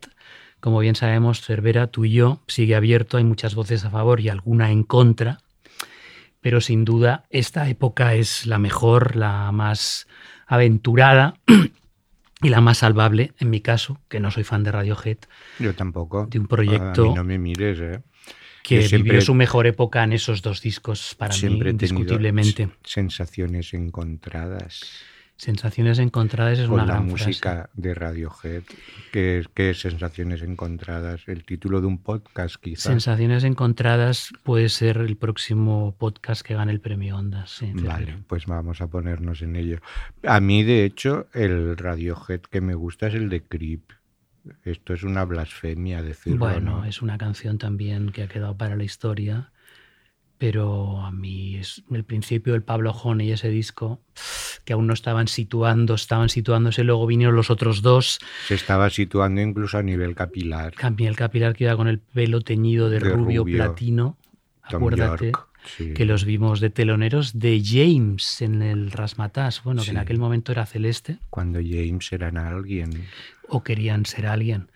como 0.59 0.81
bien 0.81 0.97
sabemos, 0.97 1.43
Cervera, 1.43 1.87
tú 1.87 2.07
y 2.07 2.11
yo, 2.11 2.43
sigue 2.49 2.75
abierto, 2.75 3.19
hay 3.19 3.25
muchas 3.25 3.55
voces 3.55 3.85
a 3.85 3.91
favor 3.91 4.19
y 4.19 4.31
alguna 4.31 4.73
en 4.73 4.83
contra, 4.83 5.39
pero 6.41 6.61
sin 6.61 6.85
duda 6.85 7.25
esta 7.31 7.69
época 7.69 8.15
es 8.15 8.47
la 8.47 8.59
mejor, 8.59 9.15
la 9.15 9.53
más 9.53 10.09
aventurada 10.49 11.35
y 12.43 12.49
la 12.49 12.61
más 12.63 12.79
salvable, 12.79 13.33
en 13.39 13.51
mi 13.51 13.61
caso, 13.61 14.01
que 14.09 14.19
no 14.19 14.33
soy 14.33 14.43
fan 14.43 14.65
de 14.65 14.73
Radiohead. 14.73 15.19
Yo 15.61 15.73
tampoco. 15.77 16.27
De 16.27 16.41
un 16.41 16.49
proyecto. 16.49 17.15
no 17.15 17.23
me 17.23 17.39
mires, 17.39 17.79
¿eh? 17.79 18.03
Que 18.65 18.89
vivió 18.89 19.21
su 19.21 19.35
mejor 19.35 19.67
época 19.67 20.03
en 20.03 20.15
esos 20.15 20.41
dos 20.41 20.63
discos 20.63 21.15
para 21.17 21.35
siempre 21.35 21.67
mí, 21.67 21.71
indiscutiblemente. 21.73 22.71
sensaciones 22.83 23.75
encontradas. 23.75 24.81
Sensaciones 25.37 25.99
encontradas 25.99 26.61
es 26.61 26.67
Con 26.67 26.75
una 26.75 26.87
la 26.87 26.93
gran 26.95 27.07
música 27.07 27.69
de 27.75 27.93
Radiohead. 27.93 28.63
¿Qué, 29.13 29.45
¿Qué 29.53 29.75
sensaciones 29.75 30.43
encontradas? 30.43 31.23
El 31.27 31.45
título 31.45 31.81
de 31.81 31.89
un 31.89 31.99
podcast, 31.99 32.57
quizás. 32.57 32.85
Sensaciones 32.85 33.43
encontradas 33.43 34.31
puede 34.45 34.69
ser 34.69 34.99
el 34.99 35.17
próximo 35.17 35.95
podcast 35.99 36.43
que 36.43 36.55
gane 36.55 36.73
el 36.73 36.81
premio 36.81 37.17
Ondas. 37.17 37.51
Sí, 37.51 37.73
vale, 37.75 38.17
pues 38.29 38.47
vamos 38.47 38.81
a 38.81 38.87
ponernos 38.87 39.43
en 39.43 39.57
ello. 39.57 39.81
A 40.23 40.41
mí, 40.41 40.63
de 40.63 40.85
hecho, 40.85 41.27
el 41.35 41.77
Radiohead 41.77 42.43
que 42.43 42.61
me 42.61 42.75
gusta 42.75 43.09
es 43.09 43.15
el 43.15 43.29
de 43.29 43.43
Creep. 43.43 43.83
Esto 44.65 44.95
es 44.95 45.03
una 45.03 45.25
blasfemia 45.25 46.03
decirlo. 46.03 46.39
Bueno, 46.39 46.79
¿no? 46.81 46.85
es 46.85 47.03
una 47.03 47.17
canción 47.19 47.59
también 47.59 48.11
que 48.11 48.23
ha 48.23 48.29
quedado 48.29 48.57
para 48.57 48.77
la 48.77 48.85
historia, 48.85 49.51
pero 50.39 51.01
a 51.01 51.11
mí 51.11 51.57
es 51.57 51.83
el 51.91 52.05
principio 52.05 52.53
del 52.53 52.63
Pablo 52.63 52.91
Honey, 52.93 53.31
ese 53.33 53.49
disco, 53.49 54.01
que 54.65 54.73
aún 54.73 54.87
no 54.87 54.93
estaban 54.95 55.29
situando, 55.29 55.95
estaban 55.95 56.29
situándose, 56.29 56.85
luego 56.85 57.07
vinieron 57.07 57.37
los 57.37 57.51
otros 57.51 57.83
dos. 57.83 58.19
Se 58.47 58.55
estaba 58.55 58.91
situando 58.91 59.41
incluso 59.41 59.79
a 59.79 59.83
nivel 59.83 60.15
capilar. 60.15 60.73
También 60.75 61.11
el 61.11 61.17
capilar 61.17 61.55
que 61.55 61.65
iba 61.65 61.77
con 61.77 61.89
el 61.89 61.99
pelo 61.99 62.41
teñido 62.41 62.91
de, 62.91 62.99
De 62.99 63.11
rubio, 63.11 63.43
rubio. 63.43 63.57
platino. 63.57 64.19
Tom 64.69 64.79
Acuérdate 64.83 65.31
York, 65.31 65.49
sí. 65.77 65.93
que 65.93 66.07
los 66.07 66.25
vimos 66.25 66.61
de 66.61 66.71
teloneros 66.71 67.39
de 67.39 67.63
James 67.63 68.41
en 68.41 68.63
el 68.63 68.91
Rasmatas, 68.91 69.63
bueno, 69.63 69.83
que 69.83 69.91
en 69.91 69.97
Sí. 69.97 70.01
aquel 70.01 70.19
momento 70.19 70.53
era 70.53 70.65
celeste, 70.67 71.19
Cuando 71.31 71.59
James 71.61 72.11
eran 72.13 72.39
alguien. 72.39 72.91
O 73.49 73.63
querían 73.63 74.07
ser 74.07 74.27
alguien. 74.27 74.71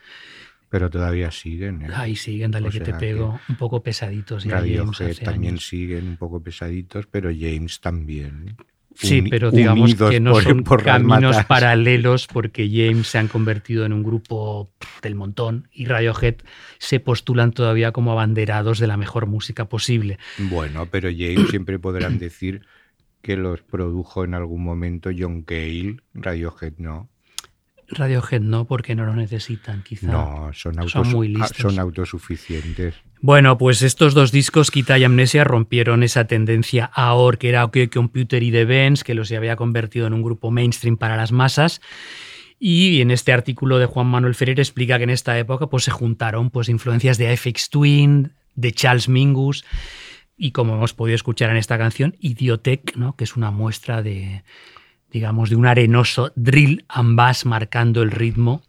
Pero 0.71 0.91
todavía 0.91 1.31
siguen. 1.31 1.83
¿eh? 1.83 1.89
Ahí 1.95 2.15
siguen, 2.15 2.51
dale 2.51 2.69
O 2.69 2.71
que 2.71 2.81
te 2.81 2.93
pego, 2.93 3.41
un 3.49 3.57
poco 3.57 3.83
pesaditos 3.83 4.45
ya 4.45 4.51
James 4.59 4.63
Radiohead 4.79 5.11
hace 5.13 5.25
también 5.25 5.55
años. 5.55 5.67
siguen 5.67 6.09
un 6.09 6.17
poco 6.19 6.43
pesaditos, 6.43 7.07
pero 7.07 7.31
James 7.31 7.81
también. 7.81 8.57
Sí, 8.95 9.21
Uni- 9.21 9.31
pero 9.31 9.51
digamos 9.53 9.95
que 9.95 10.19
no 10.19 10.33
por- 10.33 10.43
son 10.43 10.65
por 10.65 10.83
caminos 10.83 11.45
paralelos 11.45 12.27
porque 12.27 12.69
James 12.69 13.07
se 13.07 13.19
han 13.19 13.29
convertido 13.29 13.87
en 13.87 13.93
un 13.93 14.03
grupo 14.03 14.73
del 15.03 15.15
montón 15.15 15.69
y 15.73 15.85
Radiohead 15.87 16.35
se 16.79 16.99
postulan 16.99 17.53
todavía 17.53 17.93
como 17.93 18.11
abanderados 18.13 18.79
de 18.81 18.89
la 18.89 18.97
mejor 18.97 19.27
música 19.27 19.69
posible. 19.69 20.19
Bueno, 20.39 20.87
pero 20.91 21.09
James 21.11 21.49
siempre 21.51 21.79
podrán 21.79 22.19
decir 22.19 22.63
que 23.23 23.37
los 23.37 23.63
produjo 23.63 24.25
en 24.25 24.35
algún 24.35 24.65
momento 24.65 25.11
John 25.17 25.43
Cale, 25.43 25.99
Radiohead 26.15 26.75
no. 26.79 27.09
Radiohead 27.91 28.41
no, 28.41 28.67
porque 28.67 28.95
no 28.95 29.07
lo 29.07 29.15
necesitan, 29.15 29.83
quizá. 29.83 30.07
No, 30.09 30.51
son, 30.53 30.75
Son 30.75 30.83
autos- 30.83 31.09
muy 31.09 31.35
ah, 31.37 31.39
listos. 31.41 31.57
son 31.73 31.79
autosuficientes. 31.79 32.95
Bueno, 33.21 33.59
pues 33.59 33.83
estos 33.83 34.15
dos 34.15 34.31
discos, 34.31 34.71
Quita 34.71 34.99
y 34.99 35.05
Amnesia, 35.05 35.43
rompieron 35.43 36.03
esa 36.03 36.27
tendencia 36.27 36.91
AOR, 36.95 37.39
que 37.39 37.49
era 37.49 37.65
OK 37.65 37.77
Computer 37.93 38.43
y 38.43 38.53
The 38.53 38.65
Benz, 38.65 39.03
que 39.03 39.15
los 39.15 39.33
había 39.33 39.57
convertido 39.57 40.07
en 40.07 40.13
un 40.13 40.23
grupo 40.23 40.51
mainstream 40.51 40.97
para 40.97 41.17
las 41.17 41.33
masas. 41.33 41.81
Y 42.61 43.01
en 43.01 43.11
este 43.11 43.33
artículo 43.33 43.79
de 43.79 43.87
Juan 43.87 44.07
Manuel 44.07 44.35
Ferrer 44.35 44.59
explica 44.61 44.99
que 44.99 45.05
en 45.05 45.11
esta 45.11 45.39
época 45.39 45.69
pues, 45.69 45.85
se 45.85 45.91
juntaron 45.91 46.51
pues, 46.51 46.69
influencias 46.69 47.19
de 47.19 47.37
FX 47.37 47.71
Twin, 47.71 48.33
de 48.55 48.73
Charles 48.73 49.09
Mingus 49.09 49.65
y, 50.37 50.53
como 50.53 50.75
hemos 50.75 50.95
podido 50.95 51.15
escuchar 51.15 51.51
en 51.51 51.57
esta 51.57 51.79
canción, 51.79 52.17
Idiotech, 52.21 52.97
¿no? 52.97 53.17
que 53.17 53.25
es 53.25 53.37
una 53.37 53.51
muestra 53.51 54.03
de, 54.03 54.43
digamos, 55.11 55.51
de 55.51 55.57
un 55.57 55.67
arenoso 55.67 56.33
drill 56.37 56.85
and 56.89 57.17
bass 57.17 57.47
marcando 57.47 58.03
el 58.03 58.11
ritmo 58.11 58.63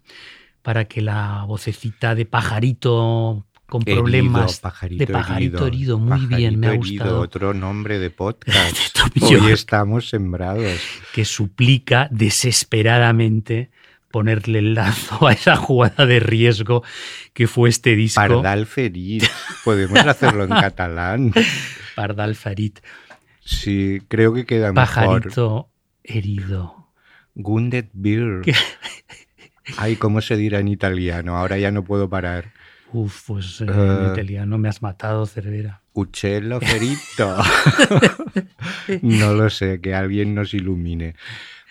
para 0.62 0.86
que 0.86 1.02
la 1.02 1.44
vocecita 1.48 2.16
de 2.16 2.26
pajarito 2.26 3.46
con 3.66 3.84
Herido, 3.84 4.02
problemas 4.02 4.60
pajarito 4.60 5.06
de 5.06 5.14
pajarito 5.14 5.68
herido, 5.68 5.68
herido, 5.68 6.00
muy 6.00 6.26
bien, 6.26 6.60
me 6.60 6.68
ha 6.68 6.70
pajarito 6.72 6.88
herido, 6.88 7.04
gustado. 7.06 7.22
Otro 7.22 7.54
nombre 7.54 8.00
de 8.00 8.10
podcast. 8.10 8.98
De 9.14 9.38
Hoy 9.38 9.52
estamos 9.52 10.10
sembrados. 10.10 10.80
que 11.14 11.24
suplica 11.26 12.08
desesperadamente 12.12 13.70
ponerle 14.12 14.60
el 14.60 14.74
lazo 14.74 15.28
a 15.28 15.34
esa 15.34 15.56
jugada 15.56 16.06
de 16.06 16.20
riesgo 16.20 16.84
que 17.34 17.48
fue 17.48 17.70
este 17.70 17.96
disco. 17.96 18.20
Pardal 18.20 18.66
feliz. 18.66 19.30
Podemos 19.64 20.00
hacerlo 20.06 20.44
en 20.46 20.50
catalán. 20.50 21.34
Pardal 21.96 22.36
Farid. 22.36 22.74
Sí, 23.42 24.02
creo 24.08 24.34
que 24.34 24.46
queda 24.46 24.74
mejor. 24.74 25.32
Herido. 26.10 26.88
Wounded 27.36 27.86
Beer. 27.94 28.42
¿Qué? 28.44 28.54
Ay, 29.78 29.96
¿cómo 29.96 30.22
se 30.22 30.36
dirá 30.36 30.60
en 30.60 30.68
italiano? 30.68 31.38
Ahora 31.38 31.58
ya 31.58 31.72
no 31.72 31.84
puedo 31.84 32.10
parar. 32.10 32.52
Uf, 32.92 33.28
pues 33.28 33.62
eh, 33.62 33.66
Eh. 33.70 33.98
en 34.06 34.12
italiano 34.14 34.58
me 34.58 34.68
has 34.68 34.82
matado, 34.82 35.26
Cervera. 35.28 35.82
Uccello 35.94 36.60
ferito. 36.60 37.36
no 39.04 39.34
lo 39.34 39.50
sé, 39.50 39.80
que 39.82 39.94
alguien 39.94 40.34
nos 40.34 40.54
ilumine. 40.54 41.16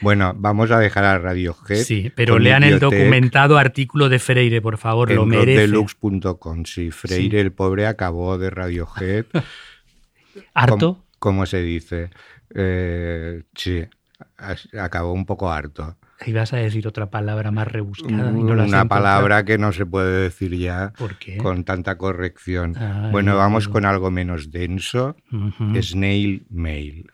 Bueno, 0.01 0.33
vamos 0.37 0.71
a 0.71 0.79
dejar 0.79 1.05
a 1.05 1.19
Radiohead. 1.19 1.83
Sí, 1.83 2.13
pero 2.15 2.39
lean 2.39 2.63
el 2.63 2.79
documentado 2.79 3.59
artículo 3.59 4.09
de 4.09 4.21
Freire, 4.21 4.63
por 4.63 4.79
favor, 4.79 5.11
lo 5.11 5.27
merece. 5.27 5.67
roddeluxe.com. 5.67 6.65
Sí, 6.67 6.93
Freire, 6.93 7.41
el 7.41 7.51
pobre, 7.53 7.87
acabó 7.87 8.39
de 8.39 8.51
Radiohead. 8.51 9.25
¿Harto? 10.55 10.77
¿Cómo, 10.79 11.05
cómo 11.19 11.47
se 11.47 11.63
dice? 11.63 12.11
Eh, 12.55 13.43
sí, 13.57 13.85
acabó 14.79 15.13
un 15.13 15.27
poco 15.27 15.51
harto. 15.51 15.97
Ibas 16.27 16.53
a 16.53 16.57
decir 16.57 16.87
otra 16.89 17.11
palabra 17.11 17.51
más 17.51 17.69
rebuscada. 17.69 18.31
y 18.31 18.43
no 18.43 18.55
la 18.55 18.65
Una 18.65 18.87
palabra 18.89 19.45
que 19.45 19.57
no 19.59 19.73
se 19.73 19.87
puede 19.87 20.23
decir 20.23 20.57
ya 20.57 20.93
¿Por 20.99 21.17
qué? 21.17 21.37
con 21.39 21.63
tanta 21.65 21.97
corrección. 21.97 22.75
Ay, 22.77 23.13
bueno, 23.13 23.37
vamos 23.37 23.69
con 23.69 23.85
algo 23.85 24.11
menos 24.11 24.51
denso. 24.51 25.17
Ujú. 25.33 25.81
Snail 25.83 26.45
Mail. 26.51 27.11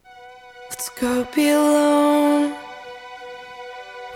Let's 0.71 0.91
go 1.01 1.27
be 1.37 1.51
alone 1.51 2.55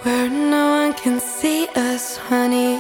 where 0.04 0.30
no 0.30 0.84
one 0.86 0.94
can 0.94 1.20
see 1.20 1.66
us, 1.76 2.18
honey. 2.30 2.78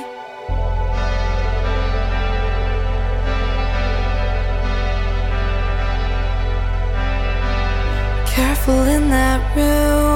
Careful 8.26 8.82
in 8.96 9.08
that 9.10 9.40
room. 9.56 10.07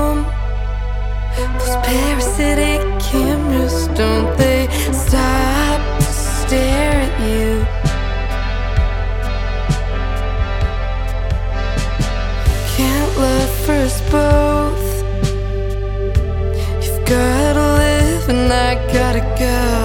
Those 1.37 1.77
parasitic 1.87 2.81
cameras, 3.01 3.88
don't 3.88 4.37
they 4.37 4.68
stop 4.92 5.81
to 5.99 6.05
stare 6.05 6.92
at 7.07 7.14
you? 7.27 7.64
Can't 12.77 13.16
love 13.16 13.51
for 13.64 13.73
us 13.73 14.01
both. 14.11 14.87
You've 16.85 17.05
gotta 17.07 17.66
live 17.83 18.29
and 18.29 18.53
I 18.53 18.75
gotta 18.92 19.21
go. 19.38 19.82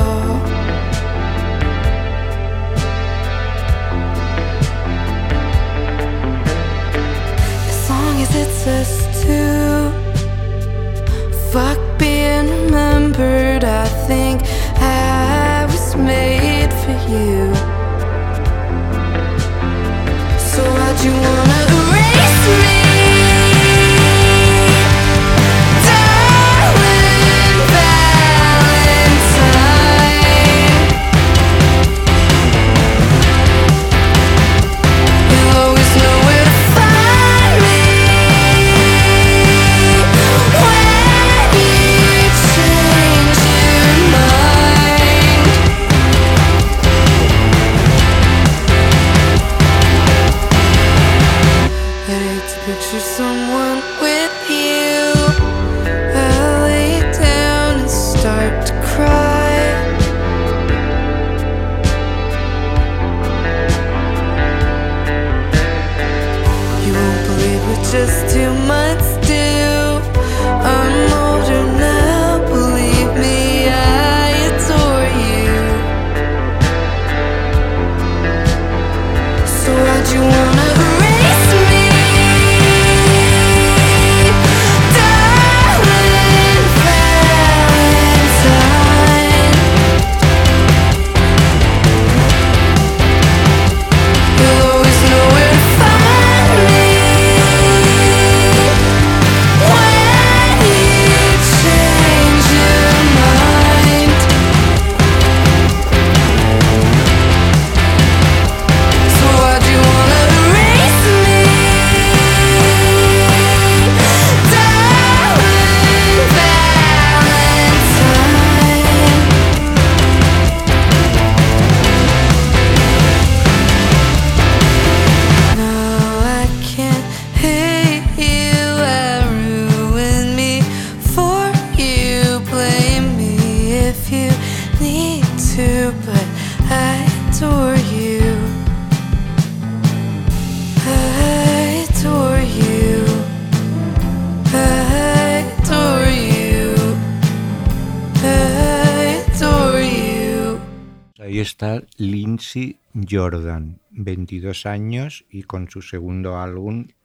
22 154.47 154.65
años 154.65 155.25
y 155.29 155.43
con 155.43 155.69
su 155.69 155.81
segundo 155.81 156.39
álbum, 156.39 156.87
Cervera, 156.87 156.95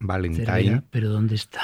Valentine. 0.00 0.82
pero 0.90 1.08
¿dónde 1.10 1.34
está? 1.34 1.60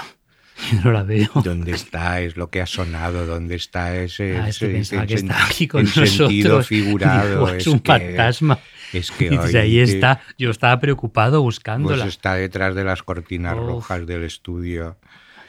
Yo 0.73 0.81
no 0.85 0.93
la 0.93 1.03
veo. 1.03 1.29
¿Dónde 1.43 1.73
está? 1.73 2.21
Es 2.21 2.37
lo 2.37 2.49
que 2.51 2.61
ha 2.61 2.67
sonado. 2.67 3.27
¿Dónde 3.27 3.57
está 3.57 3.97
ese, 3.97 4.37
Ah, 4.39 4.49
es 4.49 4.59
que 4.59 4.79
ese- 4.79 4.97
ese 4.97 5.07
que 5.07 5.15
estaba 5.15 5.45
aquí 5.47 5.67
con 5.67 5.83
nosotros. 5.85 6.11
sentido 6.11 6.63
figurado? 6.63 7.29
Digo, 7.29 7.49
es 7.51 7.67
un 7.67 7.81
que- 7.81 7.93
fantasma. 7.93 8.59
Es 8.93 9.11
que 9.11 9.31
Dices, 9.31 9.47
hoy 9.55 9.57
ahí 9.61 9.79
está. 9.81 10.21
Yo 10.39 10.51
estaba 10.51 10.79
preocupado 10.81 11.43
Pues 11.43 11.57
buscándola. 11.57 12.07
está 12.07 12.35
detrás 12.35 12.75
de 12.75 12.85
las 12.85 13.03
cortinas 13.03 13.55
Uf. 13.57 13.67
rojas 13.67 14.07
del 14.07 14.23
estudio. 14.25 14.97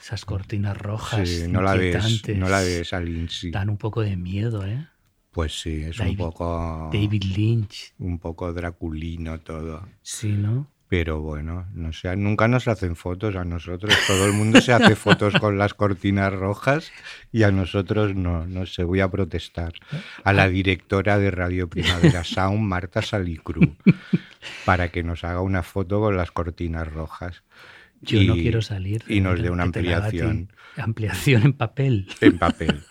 Esas 0.02 0.26
cortinas 0.26 0.78
rojas. 0.78 1.28
Sí, 1.28 1.46
no 1.50 1.62
la 1.62 1.74
ves, 1.76 2.24
no 2.36 2.48
la 2.50 2.60
ves 2.62 2.94
a 2.94 3.00
Lindsay. 3.00 3.50
Dan 3.52 3.70
un 3.72 3.78
poco 3.78 4.02
de 4.02 4.16
miedo, 4.16 4.66
¿eh? 4.66 4.88
Pues 5.36 5.60
sí, 5.62 5.84
es 5.84 5.98
David- 5.98 6.12
un 6.12 6.18
poco 6.18 6.90
David 6.94 7.24
Lynch. 7.36 7.94
un 8.00 8.20
poco 8.20 8.54
draculino 8.54 9.38
todo. 9.42 9.86
Sí, 10.02 10.30
¿no? 10.32 10.72
Pero 10.88 11.20
bueno, 11.20 11.66
no 11.74 11.92
sé, 11.92 12.16
nunca 12.16 12.48
nos 12.48 12.68
hacen 12.70 12.96
fotos 12.96 13.36
a 13.36 13.44
nosotros. 13.44 13.94
Todo 14.08 14.28
el 14.28 14.32
mundo 14.34 14.62
se 14.62 14.72
hace 14.72 14.96
fotos 14.96 15.34
con 15.42 15.58
las 15.58 15.74
cortinas 15.74 16.32
rojas 16.32 16.90
y 17.34 17.44
a 17.44 17.52
nosotros 17.52 18.16
no. 18.16 18.46
No 18.48 18.66
sé, 18.66 18.84
voy 18.86 19.02
a 19.02 19.10
protestar. 19.12 19.74
A 20.24 20.32
la 20.32 20.48
directora 20.48 21.18
de 21.20 21.32
Radio 21.32 21.68
Primavera 21.70 22.24
Sound, 22.24 22.62
Marta 22.62 23.02
Salicru, 23.02 23.76
para 24.64 24.90
que 24.90 25.04
nos 25.04 25.24
haga 25.26 25.42
una 25.42 25.64
foto 25.64 26.00
con 26.00 26.16
las 26.16 26.32
cortinas 26.32 26.88
rojas. 26.88 27.44
Yo 28.02 28.22
no 28.24 28.36
quiero 28.36 28.62
salir. 28.62 29.04
Y 29.10 29.20
nos 29.20 29.42
dé 29.42 29.50
una 29.50 29.64
ampliación 29.64 30.50
Ampliación 30.78 31.44
en 31.44 31.54
papel. 31.54 32.08
en 32.22 32.38
papel. 32.38 32.84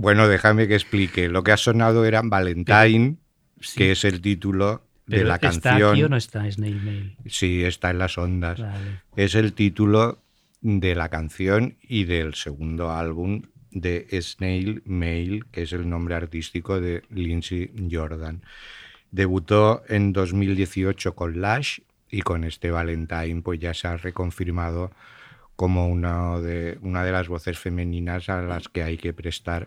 Bueno, 0.00 0.28
déjame 0.28 0.68
que 0.68 0.74
explique. 0.76 1.28
Lo 1.28 1.42
que 1.42 1.50
ha 1.50 1.56
sonado 1.56 2.04
era 2.04 2.22
Valentine, 2.24 3.16
Sí. 3.60 3.76
que 3.76 3.90
es 3.90 4.04
el 4.04 4.20
título 4.20 4.84
de 5.08 5.24
la 5.24 5.34
¿Está 5.34 5.50
canción. 5.50 5.90
aquí 5.90 6.02
o 6.04 6.08
no 6.08 6.16
está 6.16 6.48
Snail 6.48 6.80
Mail? 6.80 7.16
Sí, 7.26 7.64
está 7.64 7.90
en 7.90 7.98
las 7.98 8.16
ondas. 8.16 8.60
Vale. 8.60 9.02
Es 9.16 9.34
el 9.34 9.54
título 9.54 10.22
de 10.60 10.94
la 10.94 11.08
canción 11.08 11.76
y 11.82 12.04
del 12.04 12.34
segundo 12.34 12.92
álbum 12.92 13.42
de 13.72 14.06
Snail 14.22 14.82
Mail, 14.84 15.46
que 15.50 15.62
es 15.62 15.72
el 15.72 15.88
nombre 15.90 16.14
artístico 16.14 16.80
de 16.80 17.02
Lindsay 17.10 17.72
Jordan. 17.90 18.42
Debutó 19.10 19.82
en 19.88 20.12
2018 20.12 21.16
con 21.16 21.40
Lash 21.40 21.80
y 22.08 22.22
con 22.22 22.44
este 22.44 22.70
Valentine 22.70 23.42
pues 23.42 23.58
ya 23.58 23.74
se 23.74 23.88
ha 23.88 23.96
reconfirmado 23.96 24.92
como 25.58 25.88
una 25.88 26.38
de, 26.38 26.78
una 26.82 27.02
de 27.02 27.10
las 27.10 27.26
voces 27.26 27.58
femeninas 27.58 28.28
a 28.28 28.42
las 28.42 28.68
que 28.68 28.84
hay 28.84 28.96
que 28.96 29.12
prestar 29.12 29.66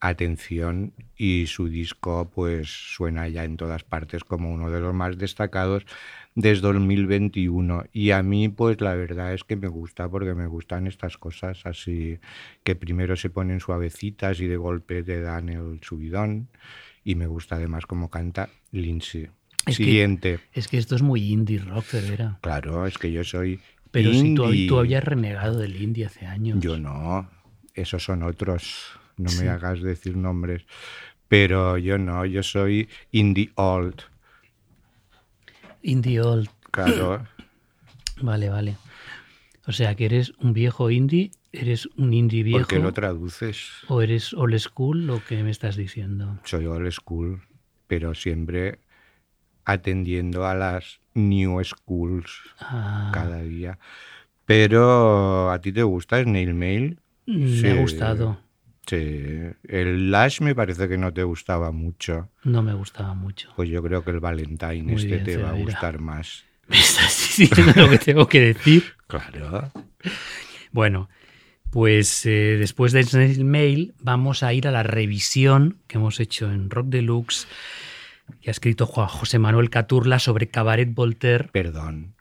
atención 0.00 0.94
y 1.18 1.44
su 1.48 1.68
disco 1.68 2.30
pues 2.34 2.68
suena 2.96 3.28
ya 3.28 3.44
en 3.44 3.58
todas 3.58 3.84
partes 3.84 4.24
como 4.24 4.50
uno 4.50 4.70
de 4.70 4.80
los 4.80 4.94
más 4.94 5.18
destacados 5.18 5.84
desde 6.34 6.62
2021 6.62 7.84
y 7.92 8.12
a 8.12 8.22
mí 8.22 8.48
pues 8.48 8.80
la 8.80 8.94
verdad 8.94 9.34
es 9.34 9.44
que 9.44 9.54
me 9.54 9.68
gusta 9.68 10.08
porque 10.08 10.32
me 10.34 10.46
gustan 10.46 10.86
estas 10.86 11.18
cosas 11.18 11.60
así 11.66 12.18
que 12.64 12.74
primero 12.74 13.14
se 13.14 13.28
ponen 13.28 13.60
suavecitas 13.60 14.40
y 14.40 14.46
de 14.46 14.56
golpe 14.56 15.02
te 15.02 15.20
dan 15.20 15.50
el 15.50 15.80
subidón 15.82 16.48
y 17.04 17.16
me 17.16 17.26
gusta 17.26 17.56
además 17.56 17.84
como 17.84 18.08
canta 18.08 18.48
Lindsay. 18.70 19.28
Es 19.66 19.76
que- 19.76 19.84
Siguiente. 19.84 20.40
Es 20.54 20.68
que 20.68 20.78
esto 20.78 20.96
es 20.96 21.02
muy 21.02 21.30
indie 21.30 21.58
rock, 21.58 21.84
Cervera. 21.84 22.38
Claro, 22.40 22.86
es 22.86 22.96
que 22.96 23.12
yo 23.12 23.22
soy 23.24 23.60
Pero 23.92 24.12
si 24.12 24.34
tú, 24.34 24.50
tú 24.66 24.78
habías 24.78 25.04
renegado 25.04 25.58
del 25.58 25.80
indie 25.80 26.06
hace 26.06 26.26
años. 26.26 26.58
Yo 26.60 26.78
no, 26.78 27.30
esos 27.74 28.02
son 28.02 28.22
otros, 28.24 28.92
no 29.16 29.28
Sí. 29.28 29.44
me 29.44 29.50
hagas 29.50 29.80
decir 29.82 30.16
nombres. 30.16 30.64
Pero 31.28 31.78
yo 31.78 31.96
no, 31.98 32.24
yo 32.26 32.42
soy 32.42 32.88
indie 33.12 33.52
old, 33.54 34.02
Indie 35.82 36.20
old. 36.20 36.48
claro. 36.70 37.26
Vale, 38.20 38.48
vale. 38.50 38.76
O 39.66 39.72
sea, 39.72 39.94
que 39.96 40.04
eres 40.04 40.32
un 40.38 40.52
viejo 40.52 40.90
indie, 40.90 41.32
eres 41.50 41.86
un 41.96 42.12
indie 42.14 42.42
viejo. 42.44 42.60
¿Por 42.60 42.68
qué 42.68 42.78
lo 42.78 42.92
traduces? 42.92 43.68
¿O 43.88 44.00
eres 44.02 44.32
old 44.34 44.56
school 44.60 45.06
lo 45.06 45.24
que 45.24 45.42
me 45.42 45.50
estás 45.50 45.74
diciendo? 45.76 46.38
Soy 46.44 46.66
old 46.66 46.88
school, 46.92 47.42
pero 47.88 48.14
siempre 48.14 48.78
atendiendo 49.64 50.46
a 50.46 50.54
las 50.54 51.00
new 51.14 51.62
schools 51.64 52.30
Ah, 52.60 53.10
cada 53.14 53.42
día. 53.42 53.78
Pero 54.44 55.50
¿a 55.50 55.60
ti 55.60 55.72
te 55.72 55.82
gusta 55.82 56.22
Snail 56.22 56.54
Mail? 56.54 56.98
me 57.26 57.48
sí. 57.60 57.66
ha 57.68 57.74
gustado. 57.74 58.40
Sí, 58.86 58.96
el 59.68 60.10
Lash 60.10 60.40
me 60.40 60.54
parece 60.56 60.88
que 60.88 60.98
no 60.98 61.12
te 61.12 61.22
gustaba 61.22 61.70
mucho. 61.70 62.28
No 62.42 62.62
me 62.62 62.74
gustaba 62.74 63.14
mucho. 63.14 63.50
Pues 63.54 63.68
yo 63.68 63.80
creo 63.82 64.04
que 64.04 64.10
el 64.10 64.18
Valentine 64.20 64.82
Muy 64.82 64.94
este 64.96 65.06
bien, 65.06 65.24
te 65.24 65.36
va 65.36 65.50
a 65.50 65.52
gustar 65.52 66.00
más. 66.00 66.44
¿Me 66.68 66.78
estás 66.78 67.36
diciendo 67.38 67.72
lo 67.76 67.90
que 67.90 67.98
tengo 67.98 68.26
que 68.28 68.40
decir? 68.40 68.84
Claro. 69.12 69.70
Bueno, 70.72 71.10
Pues 71.70 72.24
eh, 72.26 72.56
después 72.58 72.92
de 72.92 73.02
Snail 73.02 73.44
Mail 73.44 73.94
vamos 74.00 74.42
a 74.42 74.52
ir 74.54 74.66
a 74.66 74.70
la 74.70 74.82
revisión 74.82 75.78
que 75.86 75.98
hemos 75.98 76.18
hecho 76.18 76.50
en 76.50 76.70
Rock 76.70 76.86
Deluxe 76.88 77.46
que 78.40 78.50
ha 78.50 78.52
escrito 78.52 78.86
Juan 78.86 79.08
José 79.08 79.38
Manuel 79.38 79.70
Caturla 79.70 80.18
sobre 80.18 80.48
Cabaret 80.48 80.92
Voltaire. 80.92 81.48
Perdón, 81.52 82.14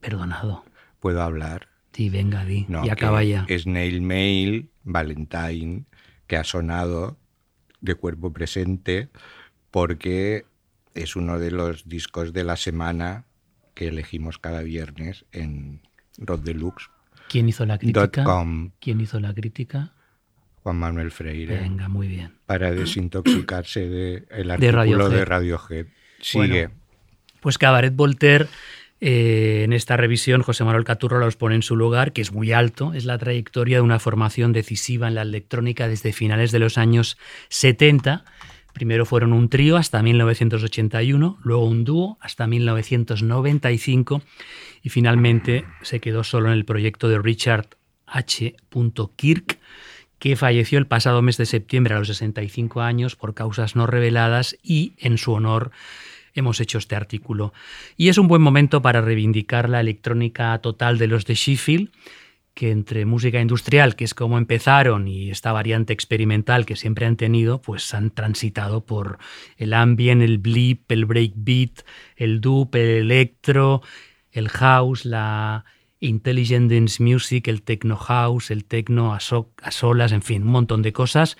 Perdonado. 0.00 0.64
¿puedo 1.00 1.22
hablar? 1.22 1.68
Sí, 1.92 2.08
venga, 2.08 2.44
di. 2.44 2.66
No, 2.68 2.84
y 2.84 2.88
acaba 2.88 3.22
ya. 3.22 3.46
Snail 3.48 4.00
Mail, 4.00 4.70
Valentine, 4.82 5.84
que 6.26 6.36
ha 6.36 6.44
sonado 6.44 7.18
de 7.80 7.94
cuerpo 7.94 8.32
presente 8.32 9.10
porque 9.70 10.46
es 10.94 11.16
uno 11.16 11.38
de 11.38 11.50
los 11.50 11.88
discos 11.88 12.32
de 12.32 12.44
la 12.44 12.56
semana 12.56 13.24
que 13.74 13.88
elegimos 13.88 14.38
cada 14.38 14.62
viernes 14.62 15.24
en 15.32 15.82
Rock 16.18 16.42
Deluxe. 16.42 16.90
¿Quién 17.28 17.48
hizo 17.48 17.66
la 17.66 17.78
crítica? 17.78 18.24
.com, 18.24 18.70
¿Quién 18.80 19.00
hizo 19.00 19.20
la 19.20 19.34
crítica? 19.34 19.92
Juan 20.64 20.76
Manuel 20.76 21.10
Freire, 21.10 21.60
Venga, 21.60 21.88
muy 21.88 22.08
bien. 22.08 22.32
para 22.46 22.72
desintoxicarse 22.72 23.86
del 23.86 24.26
el 24.30 24.46
De 24.58 24.68
artículo 24.68 25.10
de 25.10 25.24
Radiohead. 25.24 25.28
Radiohead. 25.28 25.86
Sigue. 26.20 26.70
Pues 27.40 27.58
Cabaret 27.58 27.94
Voltaire, 27.94 28.46
eh, 29.02 29.60
en 29.64 29.74
esta 29.74 29.98
revisión, 29.98 30.40
José 30.40 30.64
Manuel 30.64 30.84
Caturro 30.84 31.18
los 31.18 31.36
pone 31.36 31.54
en 31.54 31.60
su 31.62 31.76
lugar, 31.76 32.14
que 32.14 32.22
es 32.22 32.32
muy 32.32 32.52
alto. 32.52 32.94
Es 32.94 33.04
la 33.04 33.18
trayectoria 33.18 33.76
de 33.76 33.82
una 33.82 33.98
formación 33.98 34.54
decisiva 34.54 35.06
en 35.06 35.16
la 35.16 35.22
electrónica 35.22 35.86
desde 35.86 36.14
finales 36.14 36.50
de 36.50 36.60
los 36.60 36.78
años 36.78 37.18
70. 37.50 38.24
Primero 38.72 39.04
fueron 39.04 39.34
un 39.34 39.50
trío 39.50 39.76
hasta 39.76 40.02
1981, 40.02 41.38
luego 41.42 41.66
un 41.66 41.84
dúo 41.84 42.16
hasta 42.22 42.46
1995 42.46 44.22
y 44.82 44.88
finalmente 44.88 45.66
se 45.82 46.00
quedó 46.00 46.24
solo 46.24 46.48
en 46.48 46.54
el 46.54 46.64
proyecto 46.64 47.10
de 47.10 47.18
Richard 47.18 47.68
H. 48.06 48.56
Kirk, 49.16 49.58
que 50.18 50.36
falleció 50.36 50.78
el 50.78 50.86
pasado 50.86 51.22
mes 51.22 51.36
de 51.36 51.46
septiembre 51.46 51.94
a 51.94 51.98
los 51.98 52.08
65 52.08 52.80
años 52.80 53.16
por 53.16 53.34
causas 53.34 53.76
no 53.76 53.86
reveladas 53.86 54.56
y 54.62 54.94
en 54.98 55.18
su 55.18 55.32
honor 55.32 55.70
hemos 56.34 56.60
hecho 56.60 56.78
este 56.78 56.96
artículo. 56.96 57.52
Y 57.96 58.08
es 58.08 58.18
un 58.18 58.28
buen 58.28 58.42
momento 58.42 58.82
para 58.82 59.00
reivindicar 59.00 59.68
la 59.68 59.80
electrónica 59.80 60.58
total 60.58 60.98
de 60.98 61.06
los 61.06 61.24
de 61.24 61.34
Sheffield, 61.34 61.90
que 62.54 62.70
entre 62.70 63.04
música 63.04 63.40
industrial, 63.40 63.96
que 63.96 64.04
es 64.04 64.14
como 64.14 64.38
empezaron, 64.38 65.08
y 65.08 65.30
esta 65.30 65.52
variante 65.52 65.92
experimental 65.92 66.66
que 66.66 66.76
siempre 66.76 67.06
han 67.06 67.16
tenido, 67.16 67.60
pues 67.60 67.92
han 67.94 68.10
transitado 68.10 68.84
por 68.84 69.18
el 69.56 69.72
ambient, 69.72 70.22
el 70.22 70.38
blip, 70.38 70.90
el 70.90 71.04
breakbeat, 71.04 71.80
el 72.16 72.40
dub, 72.40 72.74
el 72.76 73.10
electro, 73.10 73.82
el 74.30 74.48
house, 74.48 75.04
la 75.04 75.64
intelligent 76.04 76.70
dance 76.70 77.02
music, 77.02 77.48
el 77.48 77.62
techno 77.62 77.96
house, 77.96 78.50
el 78.50 78.64
techno 78.64 79.14
a, 79.14 79.18
a 79.18 79.70
solas, 79.70 80.12
en 80.12 80.22
fin, 80.22 80.42
un 80.42 80.50
montón 80.50 80.82
de 80.82 80.92
cosas. 80.92 81.36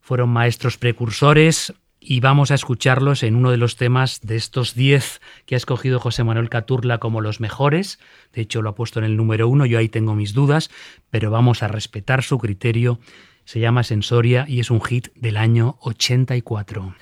Fueron 0.00 0.30
maestros 0.30 0.78
precursores 0.78 1.74
y 2.00 2.20
vamos 2.20 2.50
a 2.50 2.54
escucharlos 2.54 3.22
en 3.22 3.36
uno 3.36 3.50
de 3.50 3.58
los 3.58 3.76
temas 3.76 4.20
de 4.22 4.36
estos 4.36 4.74
10 4.74 5.20
que 5.44 5.54
ha 5.54 5.58
escogido 5.58 6.00
José 6.00 6.24
Manuel 6.24 6.48
Caturla 6.48 6.98
como 6.98 7.20
los 7.20 7.40
mejores. 7.40 7.98
De 8.32 8.40
hecho, 8.40 8.62
lo 8.62 8.70
ha 8.70 8.74
puesto 8.74 8.98
en 8.98 9.04
el 9.04 9.16
número 9.16 9.48
uno, 9.48 9.66
yo 9.66 9.78
ahí 9.78 9.88
tengo 9.88 10.14
mis 10.14 10.32
dudas, 10.32 10.70
pero 11.10 11.30
vamos 11.30 11.62
a 11.62 11.68
respetar 11.68 12.22
su 12.22 12.38
criterio. 12.38 12.98
Se 13.44 13.60
llama 13.60 13.82
Sensoria 13.82 14.46
y 14.48 14.60
es 14.60 14.70
un 14.70 14.80
hit 14.80 15.08
del 15.14 15.36
año 15.36 15.76
84. 15.80 16.94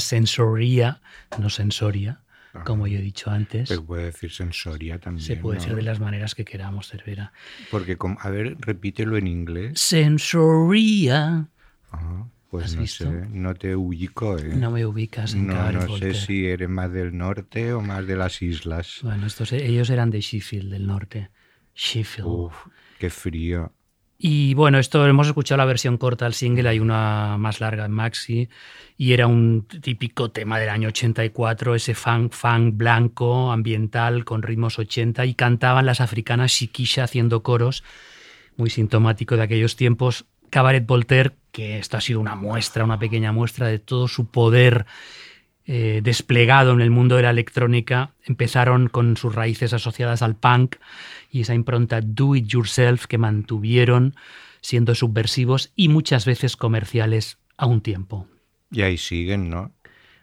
Sensoría, 0.00 1.00
no 1.38 1.50
sensoria, 1.50 2.20
como 2.64 2.86
yo 2.88 2.98
he 2.98 3.02
dicho 3.02 3.30
antes. 3.30 3.68
Se 3.68 3.80
puede 3.80 4.06
decir 4.06 4.32
sensoria 4.32 4.98
también. 4.98 5.24
Se 5.24 5.36
puede 5.36 5.58
¿no? 5.58 5.64
ser 5.64 5.76
de 5.76 5.82
las 5.82 6.00
maneras 6.00 6.34
que 6.34 6.44
queramos, 6.44 6.88
Cervera. 6.88 7.32
Porque, 7.70 7.96
com- 7.96 8.16
a 8.20 8.30
ver, 8.30 8.56
repítelo 8.60 9.16
en 9.16 9.26
inglés. 9.28 9.78
Sensoría. 9.80 11.46
Ajá, 11.90 12.26
pues 12.50 12.66
¿Has 12.66 12.74
no 12.74 12.82
visto? 12.82 13.04
sé, 13.04 13.26
no 13.30 13.54
te 13.54 13.76
ubico, 13.76 14.36
¿eh? 14.38 14.48
No 14.54 14.70
me 14.70 14.84
ubicas 14.84 15.34
en 15.34 15.46
No, 15.46 15.70
no 15.70 15.96
sé 15.98 16.14
si 16.14 16.46
eres 16.46 16.68
más 16.68 16.92
del 16.92 17.16
norte 17.16 17.72
o 17.72 17.80
más 17.80 18.06
de 18.06 18.16
las 18.16 18.42
islas. 18.42 18.98
Bueno, 19.02 19.26
estos, 19.26 19.52
ellos 19.52 19.88
eran 19.90 20.10
de 20.10 20.20
Sheffield, 20.20 20.70
del 20.72 20.86
norte. 20.86 21.30
Sheffield. 21.74 22.28
Uf, 22.28 22.54
qué 22.98 23.10
frío. 23.10 23.72
Y 24.22 24.52
bueno, 24.52 24.78
esto 24.78 25.06
hemos 25.06 25.28
escuchado 25.28 25.56
la 25.56 25.64
versión 25.64 25.96
corta 25.96 26.26
del 26.26 26.34
single, 26.34 26.68
hay 26.68 26.78
una 26.78 27.38
más 27.38 27.58
larga 27.62 27.86
en 27.86 27.92
Maxi, 27.92 28.50
y 28.98 29.14
era 29.14 29.26
un 29.26 29.66
típico 29.80 30.30
tema 30.30 30.58
del 30.58 30.68
año 30.68 30.88
84, 30.88 31.74
ese 31.74 31.94
funk, 31.94 32.34
funk 32.34 32.76
blanco, 32.76 33.50
ambiental, 33.50 34.26
con 34.26 34.42
ritmos 34.42 34.78
80, 34.78 35.24
y 35.24 35.32
cantaban 35.32 35.86
las 35.86 36.02
africanas 36.02 36.52
Shikisha 36.52 37.04
haciendo 37.04 37.42
coros, 37.42 37.82
muy 38.58 38.68
sintomático 38.68 39.38
de 39.38 39.42
aquellos 39.44 39.76
tiempos. 39.76 40.26
Cabaret 40.50 40.86
Voltaire, 40.86 41.32
que 41.50 41.78
esto 41.78 41.96
ha 41.96 42.02
sido 42.02 42.20
una 42.20 42.34
muestra, 42.34 42.84
una 42.84 42.98
pequeña 42.98 43.32
muestra 43.32 43.68
de 43.68 43.78
todo 43.78 44.06
su 44.06 44.26
poder 44.26 44.84
eh, 45.66 46.00
desplegado 46.02 46.72
en 46.72 46.80
el 46.80 46.90
mundo 46.90 47.16
de 47.16 47.22
la 47.22 47.30
electrónica, 47.30 48.12
empezaron 48.24 48.88
con 48.88 49.16
sus 49.16 49.34
raíces 49.34 49.72
asociadas 49.72 50.22
al 50.22 50.36
punk 50.36 50.76
y 51.30 51.42
esa 51.42 51.54
impronta 51.54 52.00
do 52.00 52.34
it 52.34 52.46
yourself 52.46 53.06
que 53.06 53.18
mantuvieron 53.18 54.14
siendo 54.60 54.94
subversivos 54.94 55.72
y 55.76 55.88
muchas 55.88 56.24
veces 56.24 56.56
comerciales 56.56 57.38
a 57.56 57.66
un 57.66 57.80
tiempo. 57.80 58.26
Y 58.70 58.82
ahí 58.82 58.98
siguen, 58.98 59.50
¿no? 59.50 59.72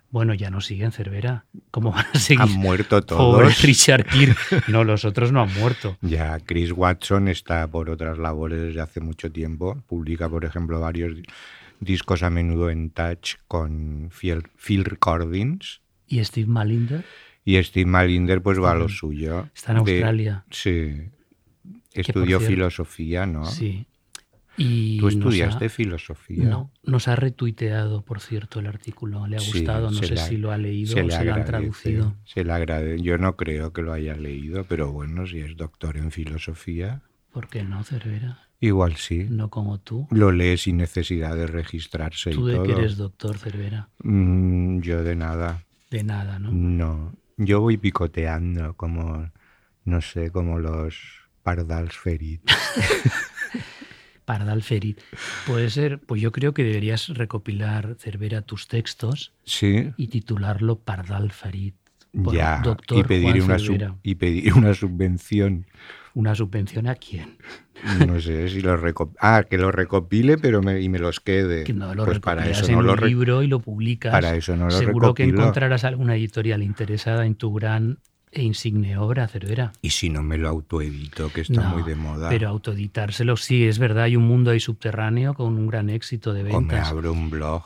Bueno, 0.09 0.33
ya 0.33 0.49
no 0.49 0.61
siguen 0.61 0.91
Cervera. 0.91 1.45
¿Cómo 1.69 1.91
van 1.91 2.05
a 2.13 2.19
seguir? 2.19 2.41
Han 2.41 2.53
muerto 2.53 3.05
Pobre 3.05 3.47
todos. 3.47 3.61
Richard 3.61 4.05
Gere. 4.09 4.35
No, 4.67 4.83
los 4.83 5.03
otros 5.03 5.31
no 5.31 5.41
han 5.41 5.53
muerto. 5.53 5.97
Ya, 6.01 6.39
Chris 6.39 6.71
Watson 6.71 7.27
está 7.27 7.67
por 7.67 7.89
otras 7.89 8.17
labores 8.17 8.61
desde 8.61 8.81
hace 8.81 9.01
mucho 9.01 9.31
tiempo. 9.31 9.83
Publica, 9.85 10.29
por 10.29 10.45
ejemplo, 10.45 10.79
varios 10.79 11.17
discos 11.80 12.23
a 12.23 12.30
menudo 12.30 12.69
en 12.69 12.89
touch 12.89 13.36
con 13.47 14.09
Phil, 14.11 14.43
Phil 14.57 14.86
Recordings. 14.86 15.82
¿Y 16.07 16.23
Steve 16.23 16.47
Malinder? 16.47 17.03
Y 17.45 17.61
Steve 17.63 17.89
Malinder, 17.89 18.41
pues 18.41 18.61
va 18.61 18.71
a 18.71 18.75
lo 18.75 18.89
suyo. 18.89 19.49
Está 19.55 19.73
en 19.78 19.84
De- 19.84 19.91
Australia. 19.93 20.45
sí. 20.51 20.93
por 21.63 22.01
Estudió 22.01 22.38
cierto- 22.39 22.47
filosofía, 22.55 23.25
¿no? 23.25 23.45
Sí. 23.45 23.88
Y 24.55 24.97
¿Tú 24.99 25.07
estudiaste 25.07 25.65
ha- 25.65 25.69
filosofía? 25.69 26.43
No, 26.45 26.71
nos 26.84 27.07
ha 27.07 27.15
retuiteado, 27.15 28.01
por 28.03 28.19
cierto, 28.21 28.59
el 28.59 28.67
artículo. 28.67 29.25
Le 29.28 29.38
ha 29.38 29.39
Sí, 29.39 29.51
gustado, 29.51 29.89
no 29.91 29.97
se 29.97 30.07
sé 30.07 30.13
le- 30.15 30.21
si 30.21 30.38
lo 30.38 30.51
ha 30.51 30.57
leído 30.57 30.93
se 30.93 31.01
o 31.01 31.03
le 31.07 31.11
se 31.11 31.23
lo 31.25 31.34
han 31.34 31.45
traducido. 31.45 32.15
Se 32.25 32.43
le 32.43 32.51
agradece. 32.53 33.01
Yo 33.03 33.17
no 33.17 33.36
creo 33.36 33.71
que 33.73 33.82
lo 33.84 33.93
haya 33.93 34.15
leído, 34.15 34.63
pero 34.65 34.91
bueno, 34.91 35.25
si 35.28 35.39
es 35.39 35.55
doctor 35.57 35.97
en 35.97 36.11
filosofía, 36.11 37.01
¿Por 37.32 37.49
qué 37.49 37.63
no, 37.63 37.84
Cervera? 37.84 38.47
Igual 38.60 38.95
sí. 38.95 39.26
No 39.30 39.49
como 39.49 39.80
tú. 39.80 40.08
Lo 40.12 40.32
lee 40.32 40.58
sin 40.58 40.78
necesidad 40.78 41.36
de 41.36 41.47
registrarse 41.47 42.32
Tú 42.32 42.47
y 42.47 42.51
de 42.51 42.58
todo. 42.58 42.66
que 42.66 42.72
eres 42.74 42.97
doctor, 42.97 43.38
Cervera. 43.38 43.89
Mm, 44.03 44.80
yo 44.82 45.03
de 45.03 45.16
nada. 45.16 45.64
De 45.91 46.03
nada, 46.03 46.39
¿no? 46.39 46.51
No. 46.51 47.14
Yo 47.38 47.62
voy 47.62 47.78
picoteando 47.78 48.74
como, 48.76 49.30
no 49.86 50.01
sé, 50.01 50.32
como 50.32 50.60
los 50.60 50.95
pardals 51.43 51.95
ferit. 51.97 52.41
Pardal 54.26 54.62
Ferit. 54.62 54.99
Puede 55.45 55.70
ser, 55.70 56.01
pues 56.01 56.22
yo 56.22 56.34
creo 56.34 56.53
que 56.53 56.66
deberías 56.66 57.08
recopilar, 57.08 57.95
Cervera, 57.97 58.41
tus 58.41 58.68
textos 58.68 59.32
Sí, 59.45 59.93
y 59.95 60.08
titularlo 60.08 60.80
Pardal 60.80 61.32
Ferit. 61.32 61.76
Por 62.24 62.34
ya. 62.34 62.62
Doctor 62.64 62.97
Y 62.99 63.03
pedir, 63.03 63.41
una 63.43 63.60
sub- 63.60 63.97
y 64.03 64.16
pedir 64.16 64.53
una 64.53 64.74
subvención. 64.74 65.66
¿Una 66.14 66.34
subvención 66.34 66.88
a 66.88 66.95
quién? 66.95 67.38
No 68.08 68.20
sé 68.20 68.49
si 68.49 68.62
lo 68.62 68.76
recopile. 68.76 69.18
Ah, 69.22 69.43
que 69.47 69.58
lo 69.60 69.72
recopile 69.72 70.39
pero 70.39 70.64
me, 70.64 70.82
y 70.82 70.89
me 70.89 70.97
los 70.97 71.20
quede. 71.20 71.64
Que 71.64 71.74
no 71.74 71.93
lo 71.93 72.05
pues 72.05 72.20
para 72.20 72.49
eso 72.49 72.66
en 72.66 72.72
no 72.74 72.82
lo 72.82 72.93
un 72.93 73.08
libro 73.08 73.43
y 73.43 73.47
lo 73.47 73.60
publicas. 73.60 74.12
para 74.12 74.36
eso 74.36 74.55
no 74.55 74.66
lo 74.66 74.72
Seguro 74.72 75.14
que 75.14 75.26
encontrarás 75.26 75.84
alguna 75.84 76.16
editorial 76.16 76.64
interesada 76.64 77.26
en 77.28 77.36
tu 77.36 77.53
gran 77.53 77.99
e 78.32 78.41
insigne 78.41 78.97
obra, 78.97 79.28
Cervera. 79.28 79.72
Y 79.82 79.91
si 79.91 80.10
no 80.10 80.24
me 80.24 80.38
lo 80.39 80.49
autoedito, 80.49 81.32
que 81.32 81.41
está 81.41 81.62
No, 81.62 81.70
muy 81.76 81.84
de 81.84 81.95
moda. 81.95 82.30
Pero 82.30 82.49
autoeditárselo, 82.49 83.38
sí, 83.38 83.66
es 83.66 83.78
verdad, 83.80 84.03
hay 84.05 84.16
un 84.16 84.28
mundo 84.28 84.49
ahí 84.51 84.60
subterráneo 84.60 85.34
con 85.36 85.55
un 85.55 85.68
gran 85.68 85.89
éxito 85.91 86.34
de 86.34 86.41
o 86.41 86.45
me 86.45 86.51
ventas. 86.51 86.89
abro 86.89 87.14
un 87.14 87.30
blog 87.30 87.64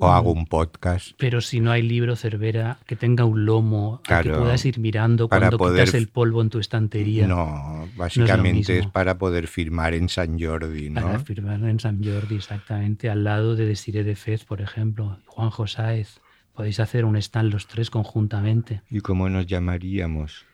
o 0.00 0.08
hago 0.12 0.32
un 0.32 0.46
podcast. 0.46 1.10
Pero 1.18 1.40
si 1.40 1.58
no 1.60 1.72
hay 1.72 1.82
libro 1.82 2.14
Cervera 2.14 2.78
que 2.86 2.94
tenga 2.94 3.24
un 3.24 3.44
lomo 3.44 4.00
al 4.08 4.22
que 4.22 4.28
Claro, 4.28 4.42
puedas 4.42 4.64
ir 4.64 4.78
mirando 4.78 5.28
para 5.28 5.40
cuando 5.48 5.58
poder- 5.58 5.84
quitas 5.86 5.94
el 6.00 6.08
polvo 6.08 6.40
en 6.40 6.50
tu 6.50 6.60
estantería 6.60 7.26
No, 7.26 7.88
básicamente 7.96 8.78
es, 8.78 8.86
para 8.86 9.18
poder 9.18 9.48
firmar 9.48 9.94
en 9.94 10.08
San 10.08 10.38
Jordi, 10.40 10.90
¿no? 10.90 11.02
para 11.02 11.18
firmar 11.18 11.60
en 11.64 11.80
San 11.80 12.02
Jordi, 12.02 12.36
exactamente, 12.36 13.10
al 13.10 13.24
lado 13.24 13.56
de 13.56 13.66
Desiré 13.66 14.04
de 14.04 14.14
Fez, 14.14 14.44
por 14.44 14.60
ejemplo, 14.60 15.18
Juan 15.26 15.50
Josáez. 15.50 16.20
Podéis 16.54 16.80
hacer 16.80 17.04
un 17.04 17.16
stand 17.16 17.52
los 17.52 17.66
tres 17.68 17.90
conjuntamente, 17.90 18.82
¿Y 18.90 19.00
cómo 19.00 19.28
nos 19.28 19.46
llamaríamos? 19.46 20.44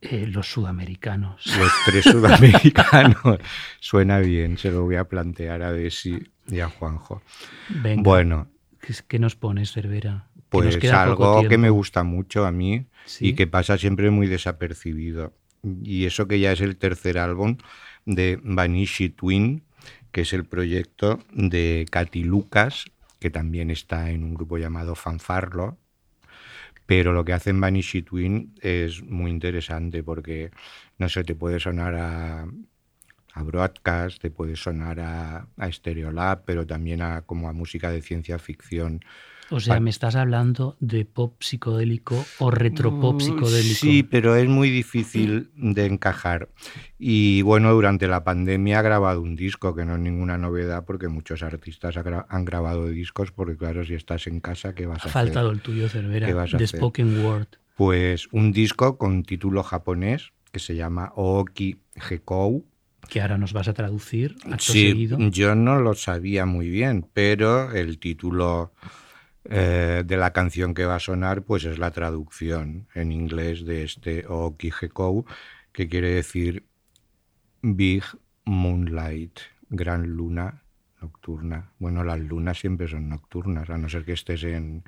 eh, 0.00 0.26
los 0.26 0.46
sudamericanos. 0.50 1.46
Los 1.58 1.72
tres 1.86 2.04
sudamericanos. 2.04 3.38
Suena 3.80 4.18
bien, 4.18 4.58
se 4.58 4.70
lo 4.70 4.82
voy 4.84 4.96
a 4.96 5.04
plantear 5.04 5.62
a 5.62 5.72
Desi 5.72 6.18
y 6.48 6.60
a 6.60 6.68
Juanjo. 6.68 7.22
Venga, 7.68 8.02
Bueno, 8.02 8.48
¿qué, 9.08 9.18
nos 9.18 9.36
pones, 9.36 9.72
Cervera? 9.72 10.28
Que 10.34 10.42
pues 10.48 10.76
poco 10.76 10.94
algo 10.94 11.48
que 11.48 11.58
me 11.58 11.70
gusta 11.70 12.04
mucho 12.04 12.46
a 12.46 12.52
mí 12.52 12.86
Sí. 13.04 13.28
y 13.28 13.32
que 13.34 13.46
pasa 13.46 13.78
siempre 13.78 14.10
muy 14.10 14.26
desapercibido. 14.26 15.34
Y 15.82 16.06
eso 16.06 16.28
que 16.28 16.40
ya 16.40 16.52
es 16.52 16.60
el 16.60 16.76
tercer 16.76 17.18
álbum 17.18 17.56
de 18.06 18.38
Vanishi 18.42 19.10
Twin, 19.10 19.64
que 20.12 20.22
es 20.22 20.32
el 20.32 20.44
proyecto 20.44 21.18
de 21.32 21.86
Katy 21.90 22.24
Lucas, 22.24 22.86
que 23.18 23.30
también 23.30 23.70
está 23.70 24.10
en 24.10 24.24
un 24.24 24.34
grupo 24.34 24.58
llamado 24.58 24.94
Fanfarlo. 24.94 25.76
Pero 26.86 27.12
lo 27.12 27.24
que 27.24 27.34
hace 27.34 27.50
en 27.50 27.60
Vanishi 27.60 28.02
Twin 28.02 28.54
es 28.62 29.02
muy 29.02 29.30
interesante 29.30 30.02
porque, 30.02 30.50
no 30.96 31.08
sé, 31.10 31.22
te 31.24 31.34
puede 31.34 31.60
sonar 31.60 31.94
a, 31.96 32.46
a 33.38 33.42
Broadcast, 33.42 34.20
te 34.20 34.30
puede 34.30 34.56
sonar 34.56 35.00
a, 35.00 35.46
a 35.56 35.72
Stereolab, 35.72 36.44
pero 36.44 36.66
también 36.66 37.02
a, 37.02 37.22
como 37.22 37.48
a 37.48 37.52
música 37.52 37.90
de 37.90 38.02
ciencia 38.02 38.38
ficción. 38.38 39.00
O 39.50 39.60
sea, 39.60 39.80
me 39.80 39.88
estás 39.88 40.14
hablando 40.14 40.76
de 40.78 41.06
pop 41.06 41.42
psicodélico 41.42 42.22
o 42.38 42.50
retropop 42.50 43.14
Mm, 43.16 43.20
psicodélico. 43.20 43.80
Sí, 43.80 44.02
pero 44.02 44.36
es 44.36 44.46
muy 44.46 44.68
difícil 44.68 45.50
de 45.56 45.86
encajar. 45.86 46.50
Y 46.98 47.40
bueno, 47.42 47.72
durante 47.72 48.08
la 48.08 48.24
pandemia 48.24 48.80
ha 48.80 48.82
grabado 48.82 49.22
un 49.22 49.36
disco, 49.36 49.74
que 49.74 49.86
no 49.86 49.94
es 49.94 50.00
ninguna 50.00 50.36
novedad, 50.36 50.84
porque 50.84 51.08
muchos 51.08 51.42
artistas 51.42 51.96
ha 51.96 52.26
han 52.28 52.44
grabado 52.44 52.88
discos, 52.88 53.32
porque 53.32 53.56
claro, 53.56 53.86
si 53.86 53.94
estás 53.94 54.26
en 54.26 54.40
casa, 54.40 54.74
¿qué 54.74 54.84
vas 54.84 55.06
Ha 55.06 55.08
a 55.08 55.12
faltado 55.12 55.48
hacer? 55.48 55.56
el 55.56 55.62
tuyo, 55.62 55.88
Cervera. 55.88 56.26
¿Qué 56.26 56.34
vas 56.34 56.52
a 56.52 56.58
The 56.58 56.64
hacer? 56.64 56.78
Spoken 56.80 57.24
Word. 57.24 57.48
Pues 57.74 58.28
un 58.32 58.52
disco 58.52 58.98
con 58.98 59.22
título 59.22 59.62
japonés 59.62 60.32
que 60.52 60.58
se 60.58 60.74
llama 60.76 61.12
Ooki 61.14 61.78
Hekou. 62.10 62.66
Que 63.08 63.20
ahora 63.20 63.38
nos 63.38 63.52
vas 63.52 63.68
a 63.68 63.74
traducir 63.74 64.36
Sí, 64.58 64.88
seguido. 64.90 65.18
yo 65.18 65.54
no 65.54 65.80
lo 65.80 65.94
sabía 65.94 66.46
muy 66.46 66.68
bien, 66.68 67.06
pero 67.12 67.72
el 67.72 67.98
título 67.98 68.72
eh, 69.44 70.02
de 70.06 70.16
la 70.16 70.32
canción 70.32 70.74
que 70.74 70.84
va 70.84 70.96
a 70.96 71.00
sonar 71.00 71.42
pues 71.42 71.64
es 71.64 71.78
la 71.78 71.90
traducción 71.90 72.86
en 72.94 73.12
inglés 73.12 73.64
de 73.64 73.84
este 73.84 74.26
Ooki 74.26 74.70
Hekou, 74.80 75.24
que 75.72 75.88
quiere 75.88 76.10
decir 76.10 76.64
Big 77.62 78.04
Moonlight, 78.44 79.38
gran 79.70 80.06
luna 80.06 80.62
nocturna. 81.00 81.70
Bueno, 81.78 82.04
las 82.04 82.18
lunas 82.20 82.58
siempre 82.58 82.88
son 82.88 83.08
nocturnas, 83.08 83.70
a 83.70 83.78
no 83.78 83.88
ser 83.88 84.04
que 84.04 84.12
estés 84.12 84.42
en, 84.44 84.84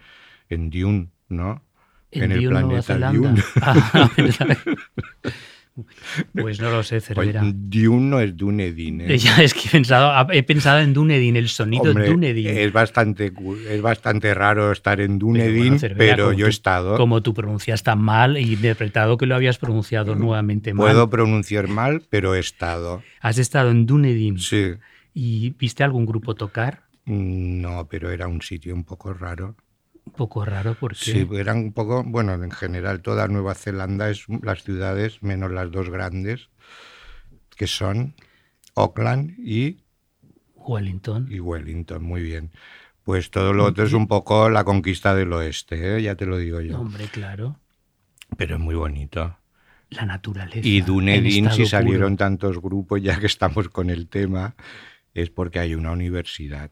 en 0.49 0.71
Dune, 0.71 1.09
¿no? 1.29 1.63
En, 2.11 2.33
el 2.33 2.45
Dune, 2.45 2.61
Nueva 2.61 2.83
planeta 2.83 2.83
Zelanda. 2.83 3.19
Dune. 3.19 3.43
Ah. 3.63 4.11
pues 6.35 6.61
no 6.61 6.71
lo 6.71 6.83
sé, 6.83 7.01
Cervera. 7.01 7.43
Dune 7.45 8.11
no 8.11 8.21
es 8.21 8.37
Dunedin. 8.37 9.03
¿eh? 9.03 9.19
Ya 9.19 9.43
es 9.43 9.55
que 9.55 9.69
he 9.69 9.71
pensado, 9.71 10.31
he 10.33 10.43
pensado 10.43 10.81
en 10.81 10.93
Dunedin, 10.93 11.37
el 11.37 11.49
sonido 11.49 11.85
Hombre, 11.85 12.09
Dunedin. 12.09 12.47
Es 12.49 12.73
bastante, 12.73 13.33
es 13.69 13.83
bastante 13.83 14.35
raro 14.35 14.73
estar 14.73 15.01
en 15.01 15.19
Dunedin, 15.19 15.79
bueno, 15.79 15.95
pero, 15.97 16.25
Cervera, 16.25 16.37
yo 16.37 16.47
he 16.47 16.51
estado. 16.51 16.97
Como 16.97 17.23
tú 17.23 17.35
pronuncias 17.35 17.83
tan 17.83 18.01
mal 18.01 18.37
e 18.37 18.43
interpretado 18.43 19.17
que 19.17 19.27
lo 19.27 19.35
habías 19.35 19.59
pronunciado 19.59 20.15
nuevamente 20.15 20.75
mal. 20.75 20.87
Puedo 20.87 21.11
pronunciar 21.11 21.69
mal, 21.69 22.03
pero 22.11 22.35
he 22.35 22.39
estado. 22.41 23.03
Has 23.21 23.39
estado 23.39 23.71
en 23.71 23.87
Dunedin 23.87 24.39
Sí. 24.39 24.75
y 25.15 25.51
viste 25.59 25.85
algún 25.85 26.07
grupo 26.07 26.35
tocar. 26.35 26.83
No, 27.07 27.89
pero 27.89 28.11
era 28.11 28.29
un 28.29 28.43
sitio 28.43 28.75
un 28.75 28.85
poco 28.85 29.13
raro. 29.13 29.57
Un 30.11 30.17
poco 30.17 30.45
raro 30.45 30.77
porque 30.79 30.97
Sí, 30.97 31.29
eran 31.33 31.59
un 31.59 31.73
poco, 31.73 32.03
bueno, 32.05 32.35
en 32.35 32.51
general 32.51 33.01
toda 33.01 33.29
Nueva 33.29 33.55
Zelanda 33.55 34.11
es 34.11 34.27
las 34.43 34.65
ciudades, 34.65 35.23
menos 35.23 35.51
las 35.53 35.71
dos 35.71 35.89
grandes, 35.89 36.49
que 37.57 37.67
son 37.67 38.15
Auckland 38.75 39.39
y 39.39 39.85
Wellington. 40.57 41.29
y 41.31 41.41
Wellington, 41.41 42.03
muy 42.03 42.23
bien. 42.23 42.51
Pues 43.05 43.31
todo 43.31 43.53
lo 43.53 43.65
otro 43.65 43.85
es 43.85 43.93
un 43.93 44.09
poco 44.09 44.51
la 44.51 44.65
conquista 44.65 45.15
del 45.15 45.33
oeste, 45.33 45.97
¿eh? 45.97 46.03
ya 46.03 46.17
te 46.17 46.27
lo 46.27 46.37
digo 46.37 46.61
yo. 46.61 46.79
Hombre, 46.79 47.07
claro. 47.07 47.59
Pero 48.37 48.57
es 48.57 48.61
muy 48.61 48.75
bonito. 48.75 49.37
La 49.91 50.05
naturaleza. 50.05 50.61
Y 50.63 50.83
Dunedin, 50.83 51.51
si 51.51 51.67
salieron 51.67 52.13
puro. 52.13 52.17
tantos 52.19 52.61
grupos, 52.61 53.01
ya 53.03 53.19
que 53.19 53.27
estamos 53.27 53.69
con 53.69 53.91
el 53.91 54.09
tema, 54.09 54.55
es 55.15 55.31
porque 55.31 55.59
hay 55.61 55.75
una 55.75 55.93
universidad. 55.93 56.71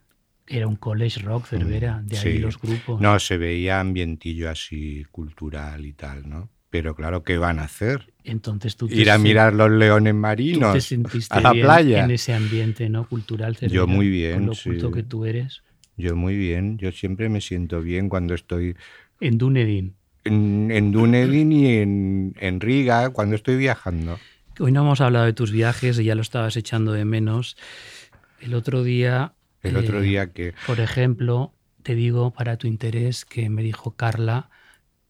Era 0.49 0.67
un 0.67 0.77
college 0.77 1.21
rock, 1.21 1.47
Cervera, 1.47 2.01
de 2.05 2.17
ahí 2.19 2.33
Sí. 2.35 2.39
los 2.39 2.59
grupos. 2.61 3.01
No, 3.01 3.19
se 3.19 3.37
veía 3.37 3.81
ambientillo 3.81 4.49
así 4.51 5.05
cultural 5.11 5.85
y 5.85 5.93
tal, 5.93 6.29
¿no? 6.29 6.49
Pero 6.71 6.95
claro, 6.95 7.23
¿qué 7.23 7.39
van 7.39 7.59
a 7.59 7.65
hacer? 7.65 8.13
Entonces 8.25 8.77
tú 8.77 8.89
te 8.89 8.95
Ir 8.97 9.11
a 9.11 9.19
mirar 9.19 9.55
los 9.55 9.71
leones 9.71 10.13
tú 10.13 10.19
marinos 10.19 10.73
te 10.75 10.81
sentiste 10.81 11.35
a 11.35 11.41
la 11.41 11.53
bien 11.53 11.65
playa. 11.67 12.05
en 12.05 12.11
ese 12.11 12.35
ambiente 12.35 12.89
no 12.91 13.07
cultural 13.09 13.57
Cervera, 13.57 13.75
Yo 13.75 13.87
muy 13.87 14.09
bien, 14.09 14.35
con 14.35 14.47
lo 14.47 14.53
culto 14.53 14.89
sí. 14.89 14.93
que 14.95 15.03
tú 15.03 15.25
eres 15.25 15.63
Yo 15.97 16.15
muy 16.17 16.37
bien, 16.37 16.77
yo 16.79 16.93
siempre 16.93 17.29
me 17.31 17.41
siento 17.41 17.81
bien 17.81 18.09
cuando 18.11 18.35
estoy 18.35 18.75
en 19.21 19.39
Dunedin 19.39 19.95
en, 20.25 20.71
en 20.71 20.93
Dunedin 20.93 21.53
y 21.53 21.67
en, 21.79 22.35
en 22.39 22.61
Riga, 22.61 23.09
cuando 23.11 23.35
estoy 23.35 23.57
viajando. 23.57 24.19
hoy 24.61 24.71
no 24.73 24.83
hemos 24.83 25.01
hablado 25.01 25.25
de 25.25 25.33
tus 25.33 25.51
viajes 25.51 25.99
y 25.99 26.05
ya 26.05 26.15
lo 26.15 26.21
estabas 26.23 26.57
echando 26.59 26.93
de 26.93 27.07
menos 27.07 27.57
el 28.41 28.53
otro 28.55 28.83
día 28.83 29.33
El 29.69 29.77
otro 29.77 30.01
eh, 30.01 30.03
día 30.03 30.33
que... 30.33 30.55
por 30.67 30.81
ejemplo 30.81 31.53
te 31.83 31.95
digo 31.95 32.33
para 32.33 32.57
tu 32.57 32.67
interés 32.67 33.25
que 33.25 33.49
me 33.51 33.63
dijo 33.63 33.97
Carla 33.97 34.51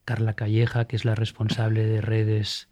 Carla 0.05 0.35
Calleja 0.35 0.87
que 0.87 0.97
es 0.97 1.05
la 1.05 1.15
responsable 1.15 1.85
de 1.85 2.01
redes 2.01 2.69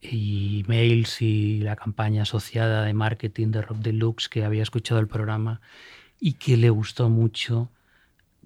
y 0.00 0.64
mails 0.68 1.22
y 1.22 1.60
la 1.60 1.76
campaña 1.76 2.22
asociada 2.22 2.84
de 2.84 2.94
marketing 2.94 3.48
de 3.48 3.62
Rock 3.62 3.78
Deluxe 3.78 4.28
que 4.28 4.44
había 4.44 4.62
escuchado 4.62 5.00
el 5.00 5.08
programa 5.08 5.60
y 6.20 6.34
que 6.34 6.56
le 6.56 6.70
gustó 6.70 7.08
mucho 7.08 7.70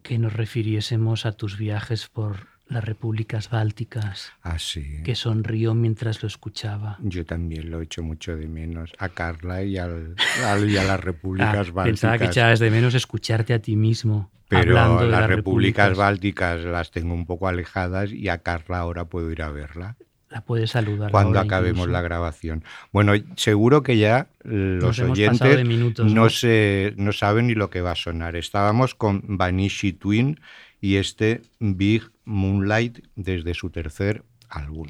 que 0.03 0.19
nos 0.19 0.33
refiriésemos 0.33 1.27
a 1.27 1.33
tus 1.33 1.59
viajes 1.59 2.09
por 2.09 2.50
las 2.71 2.85
repúblicas 2.85 3.51
bálticas, 3.51 4.33
Así. 4.43 5.03
que 5.05 5.15
sonrió 5.15 5.75
mientras 5.75 6.23
lo 6.23 6.27
escuchaba. 6.29 6.97
Yo 7.03 7.25
también 7.27 7.71
lo 7.71 7.81
echo 7.83 8.03
mucho 8.03 8.37
de 8.37 8.47
menos. 8.47 8.93
A 8.99 9.09
Carla 9.11 9.63
y, 9.63 9.77
al, 9.77 10.15
al- 10.47 10.71
y 10.71 10.77
a 10.77 10.85
las 10.85 10.91
Ah, 11.01 11.03
repúblicas 11.03 11.73
bálticas. 11.73 11.85
pensaba 11.85 12.19
que 12.19 12.25
echabas 12.27 12.59
de 12.61 12.71
menos 12.71 12.95
escucharte 12.95 13.53
a 13.55 13.59
ti 13.61 13.77
mismo. 13.77 14.31
Pero 14.49 14.79
hablando 14.79 15.03
de 15.05 15.11
las, 15.11 15.21
las 15.21 15.31
repúblicas 15.31 15.97
bálticas 15.97 16.61
las 16.65 16.91
tengo 16.91 17.15
un 17.15 17.27
poco 17.27 17.47
alejadas 17.49 18.11
y 18.13 18.29
a 18.29 18.39
Carla 18.39 18.79
ahora 18.79 19.05
puedo 19.05 19.31
ir 19.31 19.43
a 19.43 19.51
verla 19.51 19.97
La 20.29 20.41
puedes 20.45 20.71
saludar. 20.73 21.13
cuando 21.13 21.39
acabemos 21.39 21.83
incluso. 21.83 21.93
la 21.93 22.03
grabación. 22.03 22.65
Bueno, 22.93 23.13
seguro 23.37 23.83
que 23.85 23.97
ya 23.99 24.27
los 24.43 24.97
pasado 24.99 25.13
oyentes 25.13 25.57
de 25.57 25.65
minutos, 25.65 26.07
no, 26.13 26.23
¿no? 26.25 26.31
se- 26.31 26.95
no 26.97 27.13
saben 27.13 27.47
ni 27.47 27.55
lo 27.55 27.71
que 27.71 27.81
va 27.81 27.93
a 27.93 27.97
sonar. 27.97 28.35
Estábamos 28.35 28.95
con 28.97 29.23
Vanishi 29.27 29.93
Twin 29.93 30.41
y 30.81 30.97
este 30.97 31.43
Big 31.59 32.03
Moonlight 32.25 33.01
desde 33.17 33.55
su 33.55 33.71
tercer 33.71 34.25
álbum. 34.49 34.89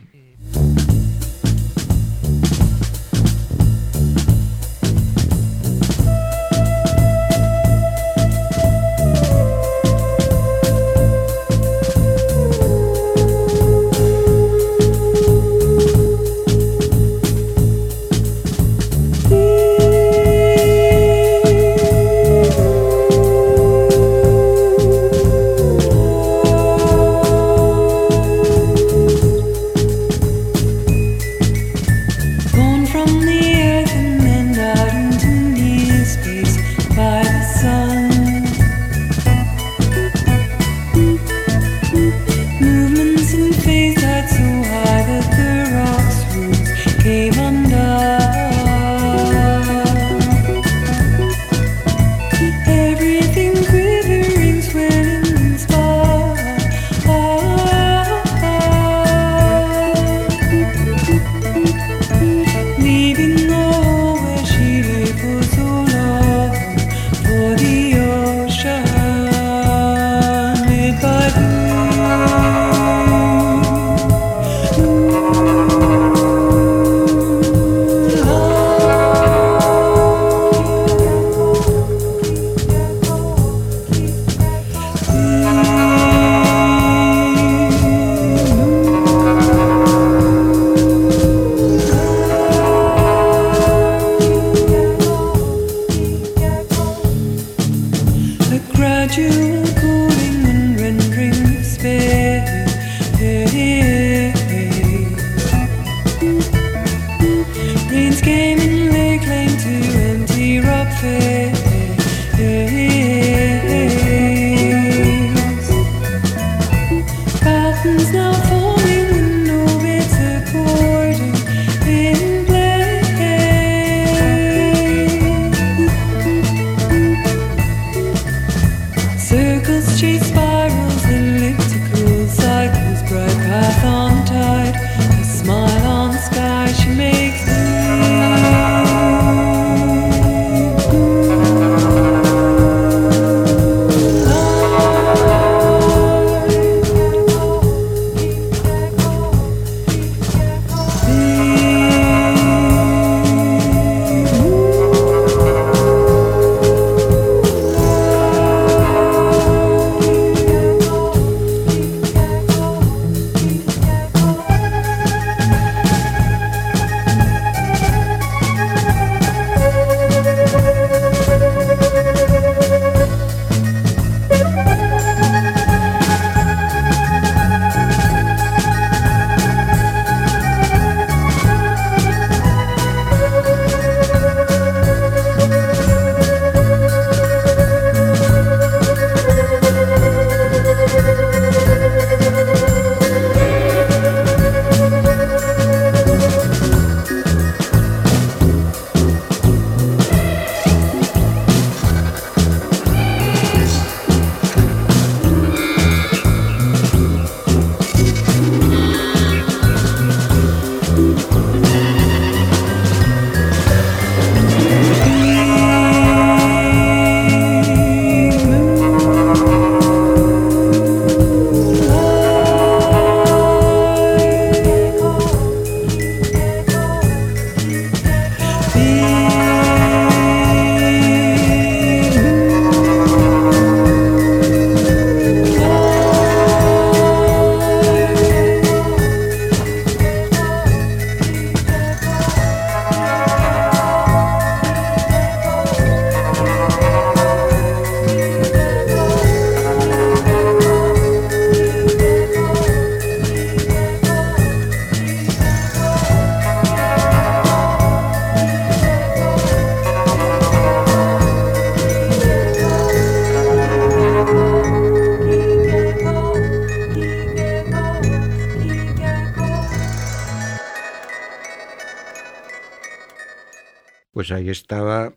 Estaba 274.51 275.14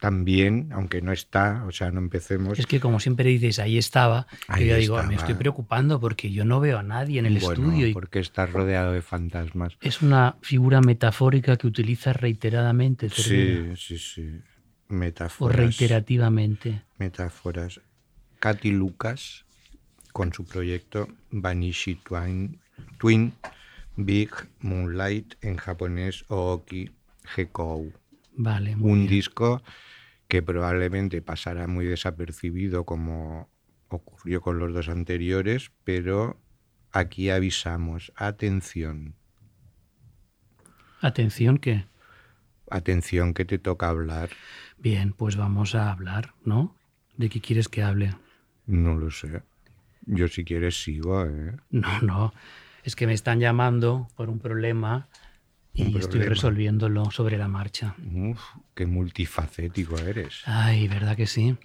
también, 0.00 0.68
aunque 0.72 1.00
no 1.00 1.12
está, 1.12 1.64
o 1.66 1.72
sea, 1.72 1.90
no 1.90 1.98
empecemos. 1.98 2.58
Es 2.58 2.66
que 2.66 2.78
como 2.78 3.00
siempre 3.00 3.24
dices, 3.30 3.58
ahí 3.58 3.78
estaba, 3.78 4.26
Ahí 4.48 4.66
yo 4.68 4.76
digo, 4.76 5.02
me 5.04 5.14
estoy 5.14 5.34
preocupando 5.34 5.98
porque 5.98 6.30
yo 6.30 6.44
no 6.44 6.60
veo 6.60 6.78
a 6.78 6.82
nadie 6.82 7.20
en 7.20 7.26
el 7.26 7.38
Bueno, 7.38 7.68
estudio. 7.68 7.86
Y 7.88 7.94
porque 7.94 8.18
estás 8.18 8.52
rodeado 8.52 8.92
de 8.92 9.00
fantasmas. 9.00 9.76
es 9.80 10.02
una 10.02 10.36
figura 10.42 10.80
metafórica 10.82 11.56
que 11.56 11.66
utilizas 11.66 12.16
reiteradamente, 12.16 13.08
Sí, 13.08 13.70
sí, 13.76 13.96
sí. 13.98 14.40
o 14.90 14.92
Metáforas. 14.94 15.56
reiterativamente. 15.56 16.82
Metáforas. 16.98 17.80
Katy 18.40 18.72
Lucas, 18.72 19.46
con 20.12 20.34
su 20.34 20.44
proyecto 20.44 21.08
Vanishi 21.30 21.94
Twin, 21.94 22.60
Twin 22.98 23.32
Big 23.96 24.30
Moonlight, 24.60 25.36
en 25.40 25.56
japonés 25.56 26.24
Ooki 26.28 26.90
Hekou. 27.36 27.90
Vale, 28.36 28.76
muy 28.76 28.92
Un 28.92 28.98
bien. 28.98 29.08
disco 29.08 29.62
que 30.28 30.42
probablemente 30.42 31.22
pasará 31.22 31.66
muy 31.68 31.86
desapercibido 31.86 32.84
como 32.86 33.50
ocurrió 33.88 34.40
con 34.42 34.58
los 34.58 34.72
dos 34.74 34.88
anteriores, 34.88 35.72
pero 35.84 36.42
aquí 36.92 37.30
avisamos, 37.30 38.12
atención, 38.16 39.16
Atención 41.00 41.58
que, 41.58 41.84
atención 42.70 43.32
que 43.32 43.46
te 43.46 43.58
toca 43.58 43.88
hablar. 43.88 44.38
bien, 44.78 45.12
pues 45.12 45.36
vamos 45.36 45.74
a 45.74 45.90
hablar, 45.90 46.34
¿no? 46.44 46.76
¿De 47.16 47.28
qué 47.28 47.40
quieres 47.40 47.68
que 47.68 47.82
hable? 47.82 48.14
No 48.66 48.94
lo 48.96 49.10
sé. 49.10 49.42
Yo 50.06 50.28
si 50.28 50.44
quieres 50.44 50.82
sigo, 50.82 51.24
¿eh? 51.26 51.56
No, 51.70 52.00
no, 52.00 52.32
es 52.84 52.96
que 52.96 53.06
me 53.06 53.12
están 53.14 53.40
llamando 53.40 54.08
por 54.16 54.28
un 54.30 54.38
problema 54.38 55.08
y 55.74 55.98
estoy 55.98 56.20
resolviéndolo 56.22 57.10
sobre 57.10 57.36
la 57.36 57.48
marcha. 57.48 57.94
Uf, 58.12 58.40
qué 58.74 58.86
multifacético 58.86 59.98
eres. 59.98 60.42
Ay, 60.46 60.88
¿verdad 60.88 61.16
que 61.16 61.26
sí? 61.26 61.56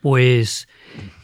Pues 0.00 0.68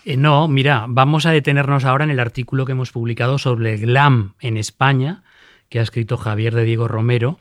eh, 0.04 0.16
no, 0.16 0.48
mira, 0.48 0.84
vamos 0.88 1.26
a 1.26 1.32
detenernos 1.32 1.84
ahora 1.84 2.04
en 2.04 2.10
el 2.10 2.20
artículo 2.20 2.64
que 2.64 2.72
hemos 2.72 2.92
publicado 2.92 3.38
sobre 3.38 3.74
el 3.74 3.80
glam 3.80 4.34
en 4.40 4.56
España, 4.56 5.22
que 5.68 5.80
ha 5.80 5.82
escrito 5.82 6.16
Javier 6.16 6.54
de 6.54 6.64
Diego 6.64 6.86
Romero, 6.86 7.38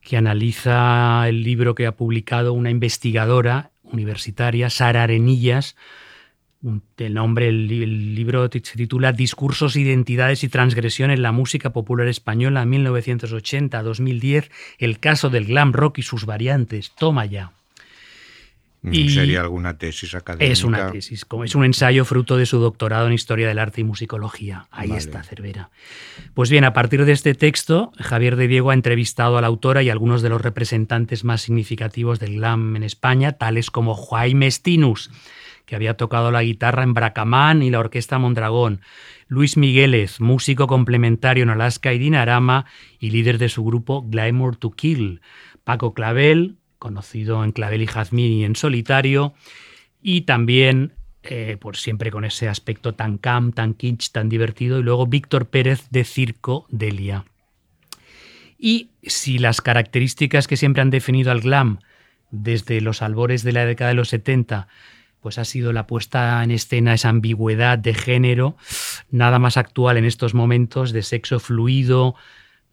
que 0.00 0.16
analiza 0.16 1.28
el 1.28 1.42
libro 1.42 1.74
que 1.74 1.86
ha 1.86 1.92
publicado 1.92 2.52
una 2.52 2.70
investigadora 2.70 3.70
universitaria, 3.82 4.70
Sara 4.70 5.02
Arenillas. 5.02 5.76
El 6.98 7.14
nombre, 7.14 7.48
el, 7.48 7.68
li- 7.68 7.82
el 7.84 8.14
libro 8.14 8.48
se 8.50 8.60
titula 8.60 9.12
Discursos, 9.12 9.76
Identidades 9.76 10.42
y 10.42 10.48
Transgresión 10.48 11.10
en 11.10 11.22
la 11.22 11.30
Música 11.32 11.70
Popular 11.70 12.08
Española 12.08 12.64
1980-2010, 12.64 14.50
el 14.78 14.98
caso 14.98 15.30
del 15.30 15.46
glam 15.46 15.72
rock 15.72 15.98
y 15.98 16.02
sus 16.02 16.24
variantes. 16.26 16.92
Toma 16.98 17.24
ya. 17.26 17.52
Y- 18.82 19.08
¿Sería 19.10 19.40
alguna 19.40 19.78
tesis 19.78 20.14
académica? 20.14 20.52
Es 20.52 20.62
una 20.62 20.92
tesis, 20.92 21.26
es 21.44 21.54
un 21.56 21.64
ensayo 21.64 22.04
fruto 22.04 22.36
de 22.36 22.46
su 22.46 22.58
doctorado 22.60 23.08
en 23.08 23.14
Historia 23.14 23.48
del 23.48 23.58
Arte 23.58 23.80
y 23.80 23.84
Musicología. 23.84 24.68
Ahí 24.70 24.88
Vale. 24.88 25.00
está, 25.00 25.24
Cervera. 25.24 25.70
Pues 26.34 26.50
bien, 26.50 26.62
a 26.64 26.72
partir 26.72 27.04
de 27.04 27.10
este 27.12 27.34
texto, 27.34 27.90
Javier 27.98 28.36
de 28.36 28.46
Diego 28.46 28.70
ha 28.70 28.74
entrevistado 28.74 29.38
a 29.38 29.40
la 29.40 29.48
autora 29.48 29.82
y 29.82 29.88
a 29.88 29.92
algunos 29.92 30.22
de 30.22 30.28
los 30.28 30.40
representantes 30.40 31.24
más 31.24 31.42
significativos 31.42 32.20
del 32.20 32.34
glam 32.36 32.76
en 32.76 32.84
España, 32.84 33.32
tales 33.32 33.72
como 33.72 33.94
Jaime 33.96 34.48
Stinus, 34.50 35.10
que 35.66 35.76
había 35.76 35.96
tocado 35.96 36.30
la 36.30 36.42
guitarra 36.42 36.84
en 36.84 36.94
Bracamán 36.94 37.62
y 37.62 37.70
la 37.70 37.80
Orquesta 37.80 38.18
Mondragón, 38.18 38.80
Luis 39.26 39.56
Migueles, 39.56 40.20
músico 40.20 40.68
complementario 40.68 41.42
en 41.42 41.50
Alaska 41.50 41.92
y 41.92 41.98
Dinarama 41.98 42.66
y 42.98 43.10
líder 43.10 43.38
de 43.38 43.48
su 43.48 43.64
grupo 43.64 44.02
Glamour 44.08 44.56
to 44.56 44.70
Kill, 44.70 45.20
Paco 45.64 45.92
Clavel, 45.92 46.56
conocido 46.78 47.42
en 47.42 47.50
Clavel 47.50 47.82
y 47.82 47.86
Jazmín 47.86 48.32
y 48.32 48.44
en 48.44 48.54
solitario, 48.54 49.34
y 50.00 50.22
también, 50.22 50.92
eh, 51.24 51.56
por 51.60 51.76
siempre 51.76 52.12
con 52.12 52.24
ese 52.24 52.48
aspecto 52.48 52.94
tan 52.94 53.18
cam, 53.18 53.50
tan 53.50 53.74
kitsch, 53.74 54.12
tan 54.12 54.28
divertido, 54.28 54.78
y 54.78 54.84
luego 54.84 55.06
Víctor 55.08 55.48
Pérez 55.48 55.88
de 55.90 56.04
Circo 56.04 56.66
Delia. 56.70 57.24
Y 58.56 58.90
si 59.02 59.38
las 59.38 59.60
características 59.60 60.46
que 60.46 60.56
siempre 60.56 60.82
han 60.82 60.90
definido 60.90 61.32
al 61.32 61.40
glam 61.40 61.80
desde 62.30 62.80
los 62.80 63.02
albores 63.02 63.42
de 63.42 63.52
la 63.52 63.66
década 63.66 63.88
de 63.88 63.96
los 63.96 64.08
70, 64.10 64.68
pues 65.20 65.38
ha 65.38 65.44
sido 65.44 65.72
la 65.72 65.86
puesta 65.86 66.42
en 66.44 66.50
escena, 66.50 66.94
esa 66.94 67.08
ambigüedad 67.08 67.78
de 67.78 67.94
género, 67.94 68.56
nada 69.10 69.38
más 69.38 69.56
actual 69.56 69.96
en 69.96 70.04
estos 70.04 70.34
momentos, 70.34 70.92
de 70.92 71.02
sexo 71.02 71.40
fluido 71.40 72.14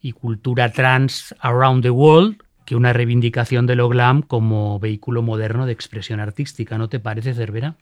y 0.02 0.12
cultura 0.12 0.72
trans 0.72 1.34
around 1.39 1.84
the 1.84 1.89
world, 1.89 2.38
que 2.66 2.76
una 2.76 2.94
reivindicación 2.94 3.66
de 3.66 3.76
lo 3.76 3.89
glam 3.89 4.22
como 4.22 4.80
vehículo 4.80 5.22
moderno 5.22 5.66
de 5.66 5.74
expresión 5.74 6.20
artística. 6.20 6.78
¿No 6.78 6.89
te 6.89 7.00
parece, 7.00 7.34
Cervera? 7.34 7.76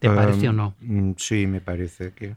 ¿Te 0.00 0.08
parece 0.10 0.48
Um, 0.48 0.50
o 0.50 0.52
no? 0.52 0.74
mm, 0.80 1.12
Sí, 1.16 1.46
me 1.46 1.60
parece 1.60 2.12
que. 2.12 2.36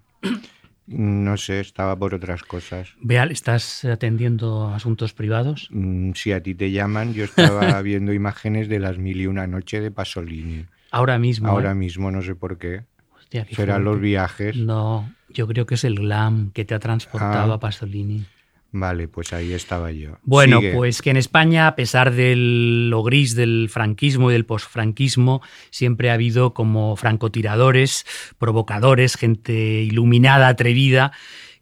No 0.88 1.38
sé, 1.38 1.60
estaba 1.60 1.96
por 1.96 2.14
otras 2.14 2.44
cosas. 2.44 2.89
Veal, 3.02 3.32
¿estás 3.32 3.86
atendiendo 3.86 4.68
asuntos 4.70 5.14
privados? 5.14 5.70
Mm, 5.72 6.12
Si 6.14 6.32
a 6.32 6.42
ti 6.42 6.56
te 6.56 6.72
llaman, 6.72 7.14
yo 7.14 7.24
estaba 7.24 7.82
viendo 7.89 8.14
imágenes 8.14 8.68
de 8.68 8.80
las 8.80 8.98
mil 8.98 9.22
y 9.22 9.28
una 9.28 9.48
noche 9.48 9.80
de 9.80 9.92
Pasolini. 9.92 10.66
Ahora 10.92 11.18
mismo. 11.18 11.48
Ahora 11.50 11.72
¿eh? 11.72 11.76
mismo 11.76 12.12
no 12.12 12.22
sé 12.22 12.36
por 12.36 12.58
qué. 12.58 12.84
Hostia, 13.18 13.46
qué 13.46 13.56
Serán 13.56 13.84
los 13.86 14.00
viajes. 14.00 14.56
No, 14.58 15.12
yo 15.30 15.48
creo 15.48 15.66
que 15.66 15.76
es 15.76 15.84
el 15.84 15.96
glam 15.96 16.52
que 16.52 16.66
te 16.66 16.76
ha 16.76 16.80
transportado 16.80 17.54
Ah. 17.54 17.56
a 17.56 17.60
Pasolini. 17.60 18.26
Vale, 18.74 19.10
pues 19.10 19.34
ahí 19.34 19.52
estaba 19.52 19.92
yo. 19.92 20.18
Bueno, 20.24 20.60
Sigue. 20.60 20.74
pues 20.74 21.02
que 21.02 21.10
en 21.10 21.18
España, 21.18 21.68
a 21.68 21.76
pesar 21.76 22.14
de 22.14 22.36
lo 22.38 23.04
gris 23.04 23.36
del 23.36 23.68
franquismo 23.70 24.30
y 24.30 24.34
del 24.34 24.46
posfranquismo, 24.46 25.42
siempre 25.72 26.10
ha 26.10 26.14
habido 26.14 26.54
como 26.54 26.96
francotiradores, 26.96 28.06
provocadores, 28.38 29.18
gente 29.18 29.54
iluminada, 29.82 30.48
atrevida, 30.48 31.12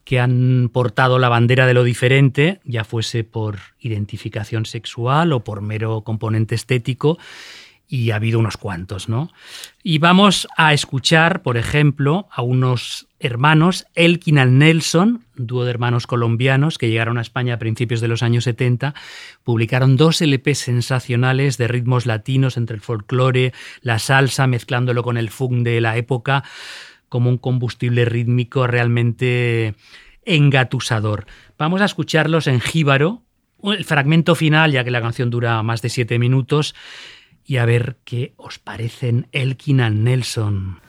que 0.03 0.19
han 0.19 0.69
portado 0.71 1.17
la 1.17 1.29
bandera 1.29 1.65
de 1.65 1.73
lo 1.73 1.83
diferente, 1.83 2.59
ya 2.63 2.83
fuese 2.83 3.23
por 3.23 3.57
identificación 3.79 4.65
sexual 4.65 5.33
o 5.33 5.43
por 5.43 5.61
mero 5.61 6.01
componente 6.01 6.53
estético, 6.53 7.17
y 7.91 8.11
ha 8.11 8.17
habido 8.17 8.37
unos 8.37 8.55
cuantos, 8.55 9.09
¿no? 9.09 9.31
Y 9.81 9.97
vamos 9.97 10.47
a 10.55 10.73
escuchar, 10.73 11.41
por 11.41 11.57
ejemplo, 11.57 12.27
a 12.31 12.43
unos 12.43 13.07
hermanos, 13.19 13.87
Elkin 13.95 14.37
and 14.37 14.59
Nelson, 14.59 15.25
dúo 15.35 15.63
de 15.63 15.71
hermanos 15.71 16.05
colombianos 16.05 16.77
que 16.77 16.89
llegaron 16.89 17.17
a 17.17 17.21
España 17.21 17.55
a 17.55 17.59
principios 17.59 17.99
de 17.99 18.07
los 18.07 18.21
años 18.21 18.43
70, 18.43 18.93
publicaron 19.43 19.97
dos 19.97 20.21
LPs 20.21 20.59
sensacionales 20.59 21.57
de 21.57 21.67
ritmos 21.67 22.05
latinos 22.05 22.57
entre 22.57 22.75
el 22.75 22.81
folclore, 22.81 23.53
la 23.81 23.97
salsa, 23.97 24.45
mezclándolo 24.45 25.01
con 25.01 25.17
el 25.17 25.31
funk 25.31 25.63
de 25.63 25.81
la 25.81 25.97
época, 25.97 26.43
como 27.09 27.31
un 27.31 27.39
combustible 27.39 28.05
rítmico 28.05 28.67
realmente 28.67 29.73
engatusador. 30.25 31.25
Vamos 31.57 31.81
a 31.81 31.85
escucharlos 31.85 32.45
en 32.45 32.61
jíbaro, 32.61 33.23
el 33.63 33.83
fragmento 33.83 34.35
final, 34.35 34.71
ya 34.71 34.83
que 34.83 34.91
la 34.91 35.01
canción 35.01 35.31
dura 35.31 35.61
más 35.63 35.81
de 35.81 35.89
siete 35.89 36.19
minutos, 36.19 36.75
y 37.49 37.57
a 37.57 37.65
ver 37.65 37.97
qué 38.05 38.33
os 38.37 38.59
parecen 38.59 39.27
Elkin 39.31 39.81
and 39.81 40.03
Nelson. 40.03 40.79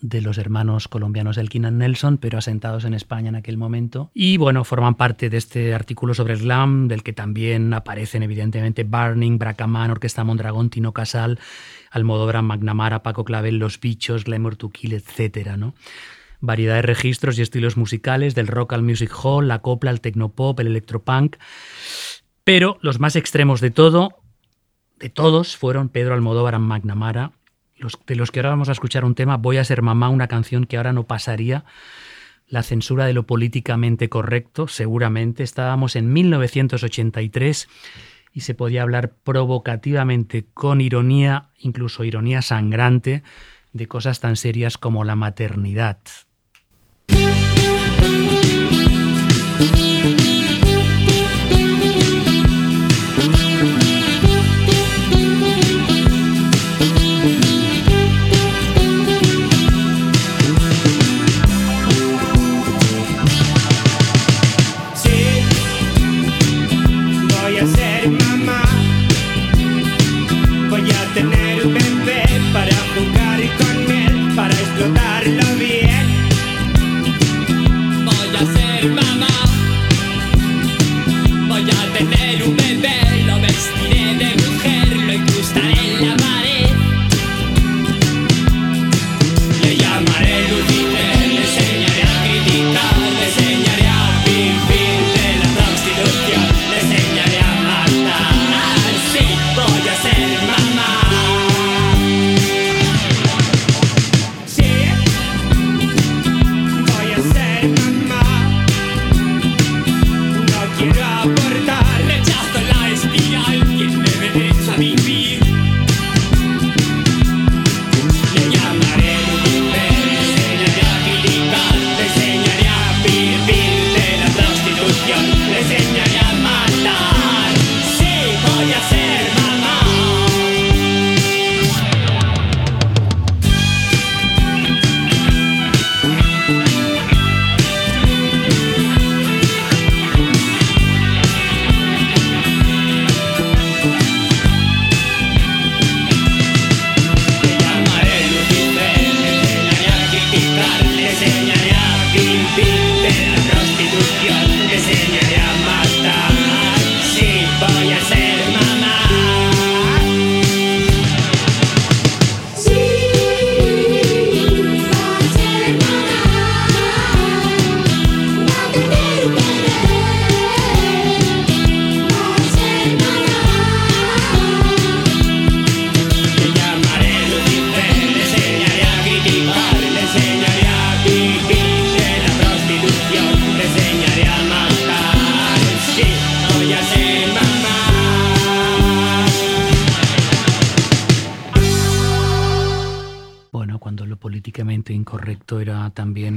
De 0.00 0.20
los 0.20 0.38
hermanos 0.38 0.86
colombianos 0.86 1.38
Elkin 1.38 1.64
and 1.64 1.78
Nelson, 1.78 2.18
pero 2.18 2.38
asentados 2.38 2.84
en 2.84 2.94
España 2.94 3.30
en 3.30 3.34
aquel 3.34 3.56
momento. 3.56 4.12
Y 4.14 4.36
bueno, 4.36 4.62
forman 4.62 4.94
parte 4.94 5.28
de 5.28 5.38
este 5.38 5.74
artículo 5.74 6.14
sobre 6.14 6.34
el 6.34 6.40
glam, 6.40 6.86
del 6.86 7.02
que 7.02 7.12
también 7.12 7.74
aparecen 7.74 8.22
evidentemente 8.22 8.84
Burning, 8.84 9.38
Bracaman, 9.38 9.90
Orquesta 9.90 10.22
Mondragón, 10.22 10.70
Tino 10.70 10.92
Casal, 10.92 11.40
Almodóvar, 11.90 12.42
Magnamara, 12.42 13.02
Paco 13.02 13.24
Clavel, 13.24 13.58
Los 13.58 13.80
Bichos, 13.80 14.24
Glamour 14.24 14.54
to 14.54 14.70
Kill, 14.70 14.92
etc. 14.92 15.56
¿no? 15.56 15.74
Variedad 16.40 16.76
de 16.76 16.82
registros 16.82 17.36
y 17.36 17.42
estilos 17.42 17.76
musicales, 17.76 18.36
del 18.36 18.46
rock 18.46 18.72
al 18.72 18.84
music 18.84 19.12
hall, 19.20 19.48
la 19.48 19.58
copla, 19.62 19.90
el 19.90 20.00
tecnopop, 20.00 20.60
el 20.60 20.68
electropunk. 20.68 21.36
Pero 22.44 22.78
los 22.82 23.00
más 23.00 23.16
extremos 23.16 23.60
de 23.60 23.72
todo, 23.72 24.22
de 25.00 25.08
todos, 25.08 25.56
fueron 25.56 25.88
Pedro 25.88 26.14
Almodóvar 26.14 26.54
y 26.54 26.58
Magnamara, 26.58 27.32
de 28.06 28.16
los 28.16 28.30
que 28.30 28.40
ahora 28.40 28.50
vamos 28.50 28.68
a 28.68 28.72
escuchar 28.72 29.04
un 29.04 29.14
tema, 29.14 29.36
Voy 29.36 29.58
a 29.58 29.64
ser 29.64 29.82
mamá, 29.82 30.08
una 30.08 30.28
canción 30.28 30.64
que 30.64 30.76
ahora 30.76 30.92
no 30.92 31.06
pasaría 31.06 31.64
la 32.48 32.62
censura 32.62 33.06
de 33.06 33.12
lo 33.12 33.26
políticamente 33.26 34.08
correcto, 34.08 34.68
seguramente. 34.68 35.42
Estábamos 35.42 35.96
en 35.96 36.12
1983 36.12 37.68
y 38.32 38.40
se 38.40 38.54
podía 38.54 38.82
hablar 38.82 39.14
provocativamente, 39.24 40.46
con 40.54 40.80
ironía, 40.80 41.48
incluso 41.58 42.04
ironía 42.04 42.42
sangrante, 42.42 43.22
de 43.72 43.88
cosas 43.88 44.20
tan 44.20 44.36
serias 44.36 44.78
como 44.78 45.04
la 45.04 45.16
maternidad. 45.16 45.98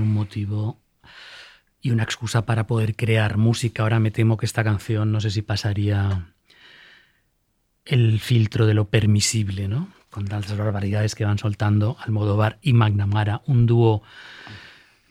Un 0.01 0.13
motivo 0.13 0.79
y 1.81 1.91
una 1.91 2.03
excusa 2.03 2.45
para 2.45 2.67
poder 2.67 2.95
crear 2.95 3.37
música. 3.37 3.83
Ahora 3.83 3.99
me 3.99 4.11
temo 4.11 4.37
que 4.37 4.45
esta 4.45 4.63
canción 4.63 5.11
no 5.11 5.21
sé 5.21 5.31
si 5.31 5.41
pasaría 5.41 6.33
el 7.85 8.19
filtro 8.19 8.65
de 8.65 8.73
lo 8.73 8.85
permisible, 8.85 9.67
¿no? 9.67 9.89
Con 10.09 10.25
las 10.25 10.55
barbaridades 10.55 11.15
que 11.15 11.25
van 11.25 11.37
soltando 11.37 11.97
Almodóvar 11.99 12.59
y 12.61 12.73
Magnamara, 12.73 13.41
un 13.45 13.65
dúo 13.65 14.03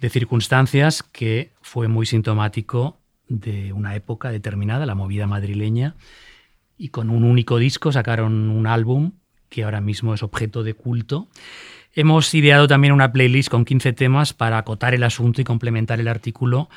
de 0.00 0.10
circunstancias 0.10 1.02
que 1.02 1.52
fue 1.60 1.88
muy 1.88 2.06
sintomático 2.06 2.98
de 3.28 3.72
una 3.72 3.94
época 3.94 4.30
determinada, 4.30 4.86
la 4.86 4.94
movida 4.94 5.26
madrileña, 5.26 5.94
y 6.76 6.88
con 6.88 7.10
un 7.10 7.24
único 7.24 7.58
disco 7.58 7.92
sacaron 7.92 8.50
un 8.50 8.66
álbum 8.66 9.12
que 9.48 9.64
ahora 9.64 9.80
mismo 9.80 10.14
es 10.14 10.22
objeto 10.22 10.62
de 10.62 10.74
culto. 10.74 11.28
Hemos 12.00 12.32
ideado 12.32 12.68
también 12.68 12.92
una 12.92 13.10
playlist 13.10 13.48
con 13.48 13.64
15 13.64 13.92
temas 13.92 14.32
para 14.32 14.56
acotar 14.58 14.94
el 14.94 15.02
asunto 15.02 15.40
y 15.40 15.44
complementar 15.44 15.98
el 15.98 16.06
artículo 16.06 16.68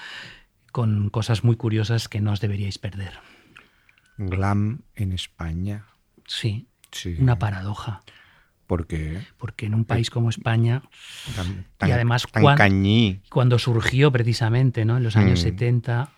con 0.71 1.11
cosas 1.11 1.43
muy 1.43 1.55
curiosas 1.57 2.07
que 2.09 2.21
no 2.21 2.31
os 2.31 2.39
deberíais 2.41 2.79
perder. 2.79 3.13
Glam 4.17 4.79
en 4.95 5.11
España. 5.11 5.85
Sí, 6.25 6.65
Sí. 6.91 7.17
una 7.19 7.37
paradoja, 7.37 8.01
¿Por 8.65 8.87
qué? 8.87 9.21
porque 9.37 9.67
en 9.67 9.75
un 9.75 9.85
país 9.85 10.09
como 10.09 10.31
España, 10.31 10.81
Tan, 11.35 11.67
Y 11.87 11.91
además, 11.91 12.25
tan 12.31 12.41
cuan- 12.41 12.57
cañí. 12.57 13.21
cuando 13.29 13.59
surgió 13.59 14.11
precisamente 14.11 14.85
¿no? 14.85 14.97
en 14.97 15.03
los 15.03 15.15
años 15.17 15.39
Mm. 15.41 15.43
70, 15.43 16.09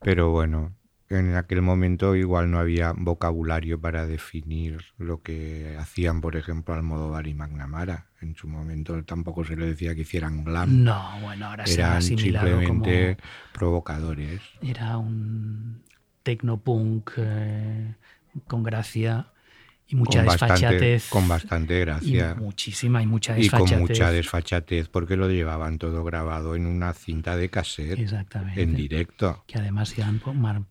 Pero 0.00 0.30
bueno, 0.30 0.72
en 1.18 1.34
aquel 1.36 1.62
momento 1.62 2.14
igual 2.16 2.50
no 2.50 2.58
había 2.58 2.92
vocabulario 2.96 3.80
para 3.80 4.06
definir 4.06 4.78
lo 4.98 5.22
que 5.22 5.76
hacían, 5.78 6.20
por 6.20 6.36
ejemplo, 6.36 6.74
Almodóvar 6.74 7.26
y 7.26 7.34
Magnamara. 7.34 8.06
En 8.20 8.34
su 8.34 8.48
momento 8.48 9.02
tampoco 9.04 9.44
se 9.44 9.56
le 9.56 9.66
decía 9.66 9.94
que 9.94 10.02
hicieran 10.02 10.44
glam. 10.44 10.82
no, 10.84 11.20
bueno, 11.22 11.46
ahora 11.46 11.66
se 11.66 11.74
Eran 11.74 11.92
como 11.92 12.00
simplemente 12.02 13.16
provocadores. 13.52 14.40
era 14.62 14.98
un 14.98 15.82
tecnopunk 16.22 17.10
eh, 17.18 17.94
con 18.46 18.62
gracia 18.62 19.28
y 19.86 19.96
mucha 19.96 20.20
con 20.20 20.26
bastante, 20.28 20.54
desfachatez. 20.54 21.08
con 21.10 21.28
bastante 21.28 21.76
y 21.76 21.80
gracia. 21.80 22.34
muchísima 22.36 23.02
y 23.02 23.06
mucha 23.06 23.38
Y 23.38 23.48
con 23.50 23.60
desfachatez. 23.60 23.80
mucha 23.80 24.10
desfachatez 24.10 24.88
porque 24.88 25.16
lo 25.16 25.28
llevaban 25.28 25.76
todo 25.78 26.02
grabado 26.04 26.54
en 26.56 26.64
una 26.66 26.94
cinta 26.94 27.36
de 27.36 27.50
cassette 27.50 27.98
Exactamente. 27.98 28.62
en 28.62 28.74
directo. 28.74 29.44
Que 29.46 29.58
además 29.58 29.94
po- 30.24 30.32
mar- 30.32 30.62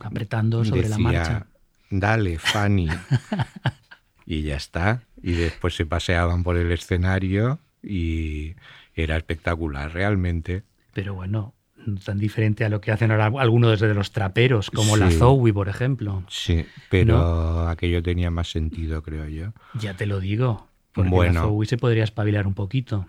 apretando 0.00 0.64
sobre 0.64 0.88
la 0.88 0.98
marcha. 0.98 1.46
dale, 1.90 2.38
Fanny. 2.38 2.88
y 4.26 4.42
ya 4.42 4.56
está. 4.56 5.02
Y 5.22 5.32
después 5.32 5.74
se 5.74 5.86
paseaban 5.86 6.42
por 6.42 6.56
el 6.56 6.70
escenario 6.72 7.58
y 7.82 8.54
era 8.94 9.16
espectacular 9.16 9.92
realmente. 9.92 10.62
Pero 10.92 11.14
bueno, 11.14 11.54
no 11.86 12.00
tan 12.00 12.18
diferente 12.18 12.64
a 12.64 12.68
lo 12.68 12.80
que 12.80 12.90
hacen 12.92 13.10
ahora 13.10 13.26
algunos 13.26 13.78
de 13.80 13.94
los 13.94 14.12
traperos, 14.12 14.70
como 14.70 14.96
la. 14.96 15.10
Zoe, 15.10 15.52
por 15.52 15.68
ejemplo. 15.68 16.24
Sí, 16.28 16.66
pero 16.90 17.68
aquello 17.68 18.02
tenía 18.02 18.30
más 18.30 18.50
sentido, 18.50 19.02
creo 19.02 19.28
yo. 19.28 19.52
Ya 19.74 19.94
te 19.94 20.06
lo 20.06 20.20
digo. 20.20 20.68
Porque 20.92 21.10
Bueno. 21.10 21.32
la 21.34 21.40
Zoe 21.42 21.66
se 21.66 21.76
podría 21.76 22.04
espabilar 22.04 22.46
un 22.46 22.54
poquito 22.54 23.06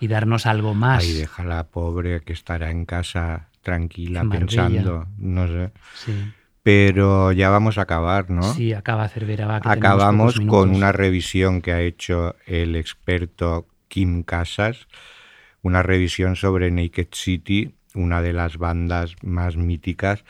y 0.00 0.06
darnos 0.08 0.46
algo 0.46 0.74
más. 0.74 1.02
Ahí 1.02 1.12
deja 1.12 1.44
la 1.44 1.64
pobre 1.64 2.20
que 2.20 2.32
estará 2.32 2.70
en 2.70 2.84
casa 2.86 3.48
tranquila 3.64 4.20
En 4.20 4.30
pensando, 4.30 5.08
no 5.18 5.48
sé. 5.48 5.72
Sí, 5.94 6.12
Pero 6.62 7.32
ya 7.32 7.50
vamos 7.50 7.76
a 7.78 7.82
acabar, 7.82 8.30
¿no? 8.30 8.54
sí, 8.54 8.72
acaba 8.72 9.08
Cervera. 9.08 9.48
va, 9.48 9.58
que 9.60 9.68
tenemos 9.68 9.78
Acabamos 9.78 10.38
con 10.40 10.70
una 10.70 10.92
revisión 10.92 11.60
que 11.60 11.72
ha 11.72 11.80
hecho 11.80 12.36
el 12.46 12.76
experto 12.76 13.66
Kim 13.88 14.22
Casas, 14.22 14.86
una 15.62 15.82
revisión 15.82 16.36
sobre 16.36 16.70
Naked 16.70 17.08
City, 17.10 17.74
una 17.94 18.22
de 18.22 18.32
las 18.32 18.58
bandas 18.58 19.16
más 19.22 19.56
míticas 19.56 20.22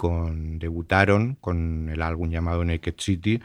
debutaron 0.58 1.36
con 1.36 1.90
el 1.90 2.02
álbum 2.02 2.32
llamado 2.32 2.66
Naked 2.66 2.96
City 2.98 3.40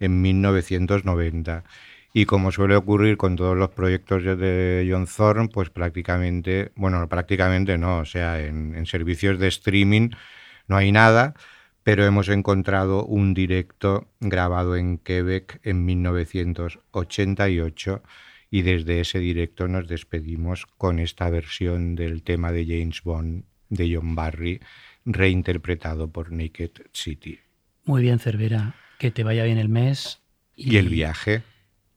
en 0.00 0.20
1990. 0.20 1.64
Y 2.12 2.26
como 2.26 2.50
suele 2.50 2.74
ocurrir 2.74 3.16
con 3.16 3.36
todos 3.36 3.56
los 3.56 3.70
proyectos 3.70 4.24
de 4.24 4.84
John 4.90 5.06
Thorne, 5.06 5.48
pues 5.48 5.70
prácticamente, 5.70 6.72
bueno, 6.74 7.08
prácticamente 7.08 7.78
no, 7.78 8.00
o 8.00 8.04
sea, 8.04 8.44
en, 8.44 8.74
en 8.74 8.86
servicios 8.86 9.38
de 9.38 9.46
streaming 9.46 10.10
no 10.66 10.76
hay 10.76 10.90
nada, 10.90 11.34
pero 11.84 12.04
hemos 12.04 12.28
encontrado 12.28 13.04
un 13.04 13.32
directo 13.32 14.08
grabado 14.18 14.74
en 14.76 14.98
Quebec 14.98 15.60
en 15.62 15.84
1988 15.84 18.02
y 18.50 18.62
desde 18.62 19.00
ese 19.00 19.20
directo 19.20 19.68
nos 19.68 19.86
despedimos 19.86 20.66
con 20.66 20.98
esta 20.98 21.30
versión 21.30 21.94
del 21.94 22.24
tema 22.24 22.50
de 22.50 22.66
James 22.66 23.02
Bond 23.04 23.44
de 23.68 23.94
John 23.94 24.14
Barry, 24.14 24.60
reinterpretado 25.12 26.10
por 26.10 26.32
Naked 26.32 26.70
City. 26.92 27.38
Muy 27.84 28.02
bien, 28.02 28.18
Cervera. 28.18 28.74
Que 28.98 29.10
te 29.10 29.24
vaya 29.24 29.44
bien 29.44 29.58
el 29.58 29.68
mes. 29.68 30.20
Y 30.56 30.76
el 30.76 30.88
viaje, 30.90 31.42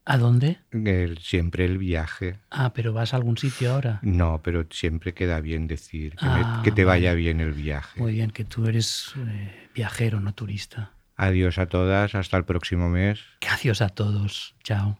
¿A 0.05 0.17
dónde? 0.17 0.57
el- 0.71 1.17
siempre 1.19 1.65
el 1.65 1.77
viaje. 1.77 2.39
Ah, 2.49 2.73
pero 2.73 2.93
vas 2.93 3.13
a 3.13 3.17
algún 3.17 3.37
sitio 3.37 3.73
ahora. 3.73 3.99
No, 4.01 4.41
pero 4.43 4.65
siempre 4.69 5.13
queda 5.13 5.39
bien 5.41 5.67
decir 5.67 6.15
que, 6.15 6.25
me- 6.25 6.31
Ah, 6.43 6.61
que 6.63 6.71
te 6.71 6.85
vaya 6.85 7.13
bien 7.13 7.41
el 7.41 7.51
viaje. 7.53 7.99
Muy 7.99 8.13
bien, 8.13 8.31
que 8.31 8.45
tú 8.45 8.67
eres 8.67 9.13
eh, 9.17 9.69
viajero, 9.75 10.19
no 10.21 10.33
turista. 10.33 10.91
Adiós 11.15 11.57
a 11.57 11.67
todas, 11.67 12.15
hasta 12.15 12.37
el 12.37 12.45
próximo 12.45 12.89
mes. 12.89 13.19
Adiós 13.49 13.81
a 13.81 13.89
todos. 13.89 14.55
Chao. 14.63 14.97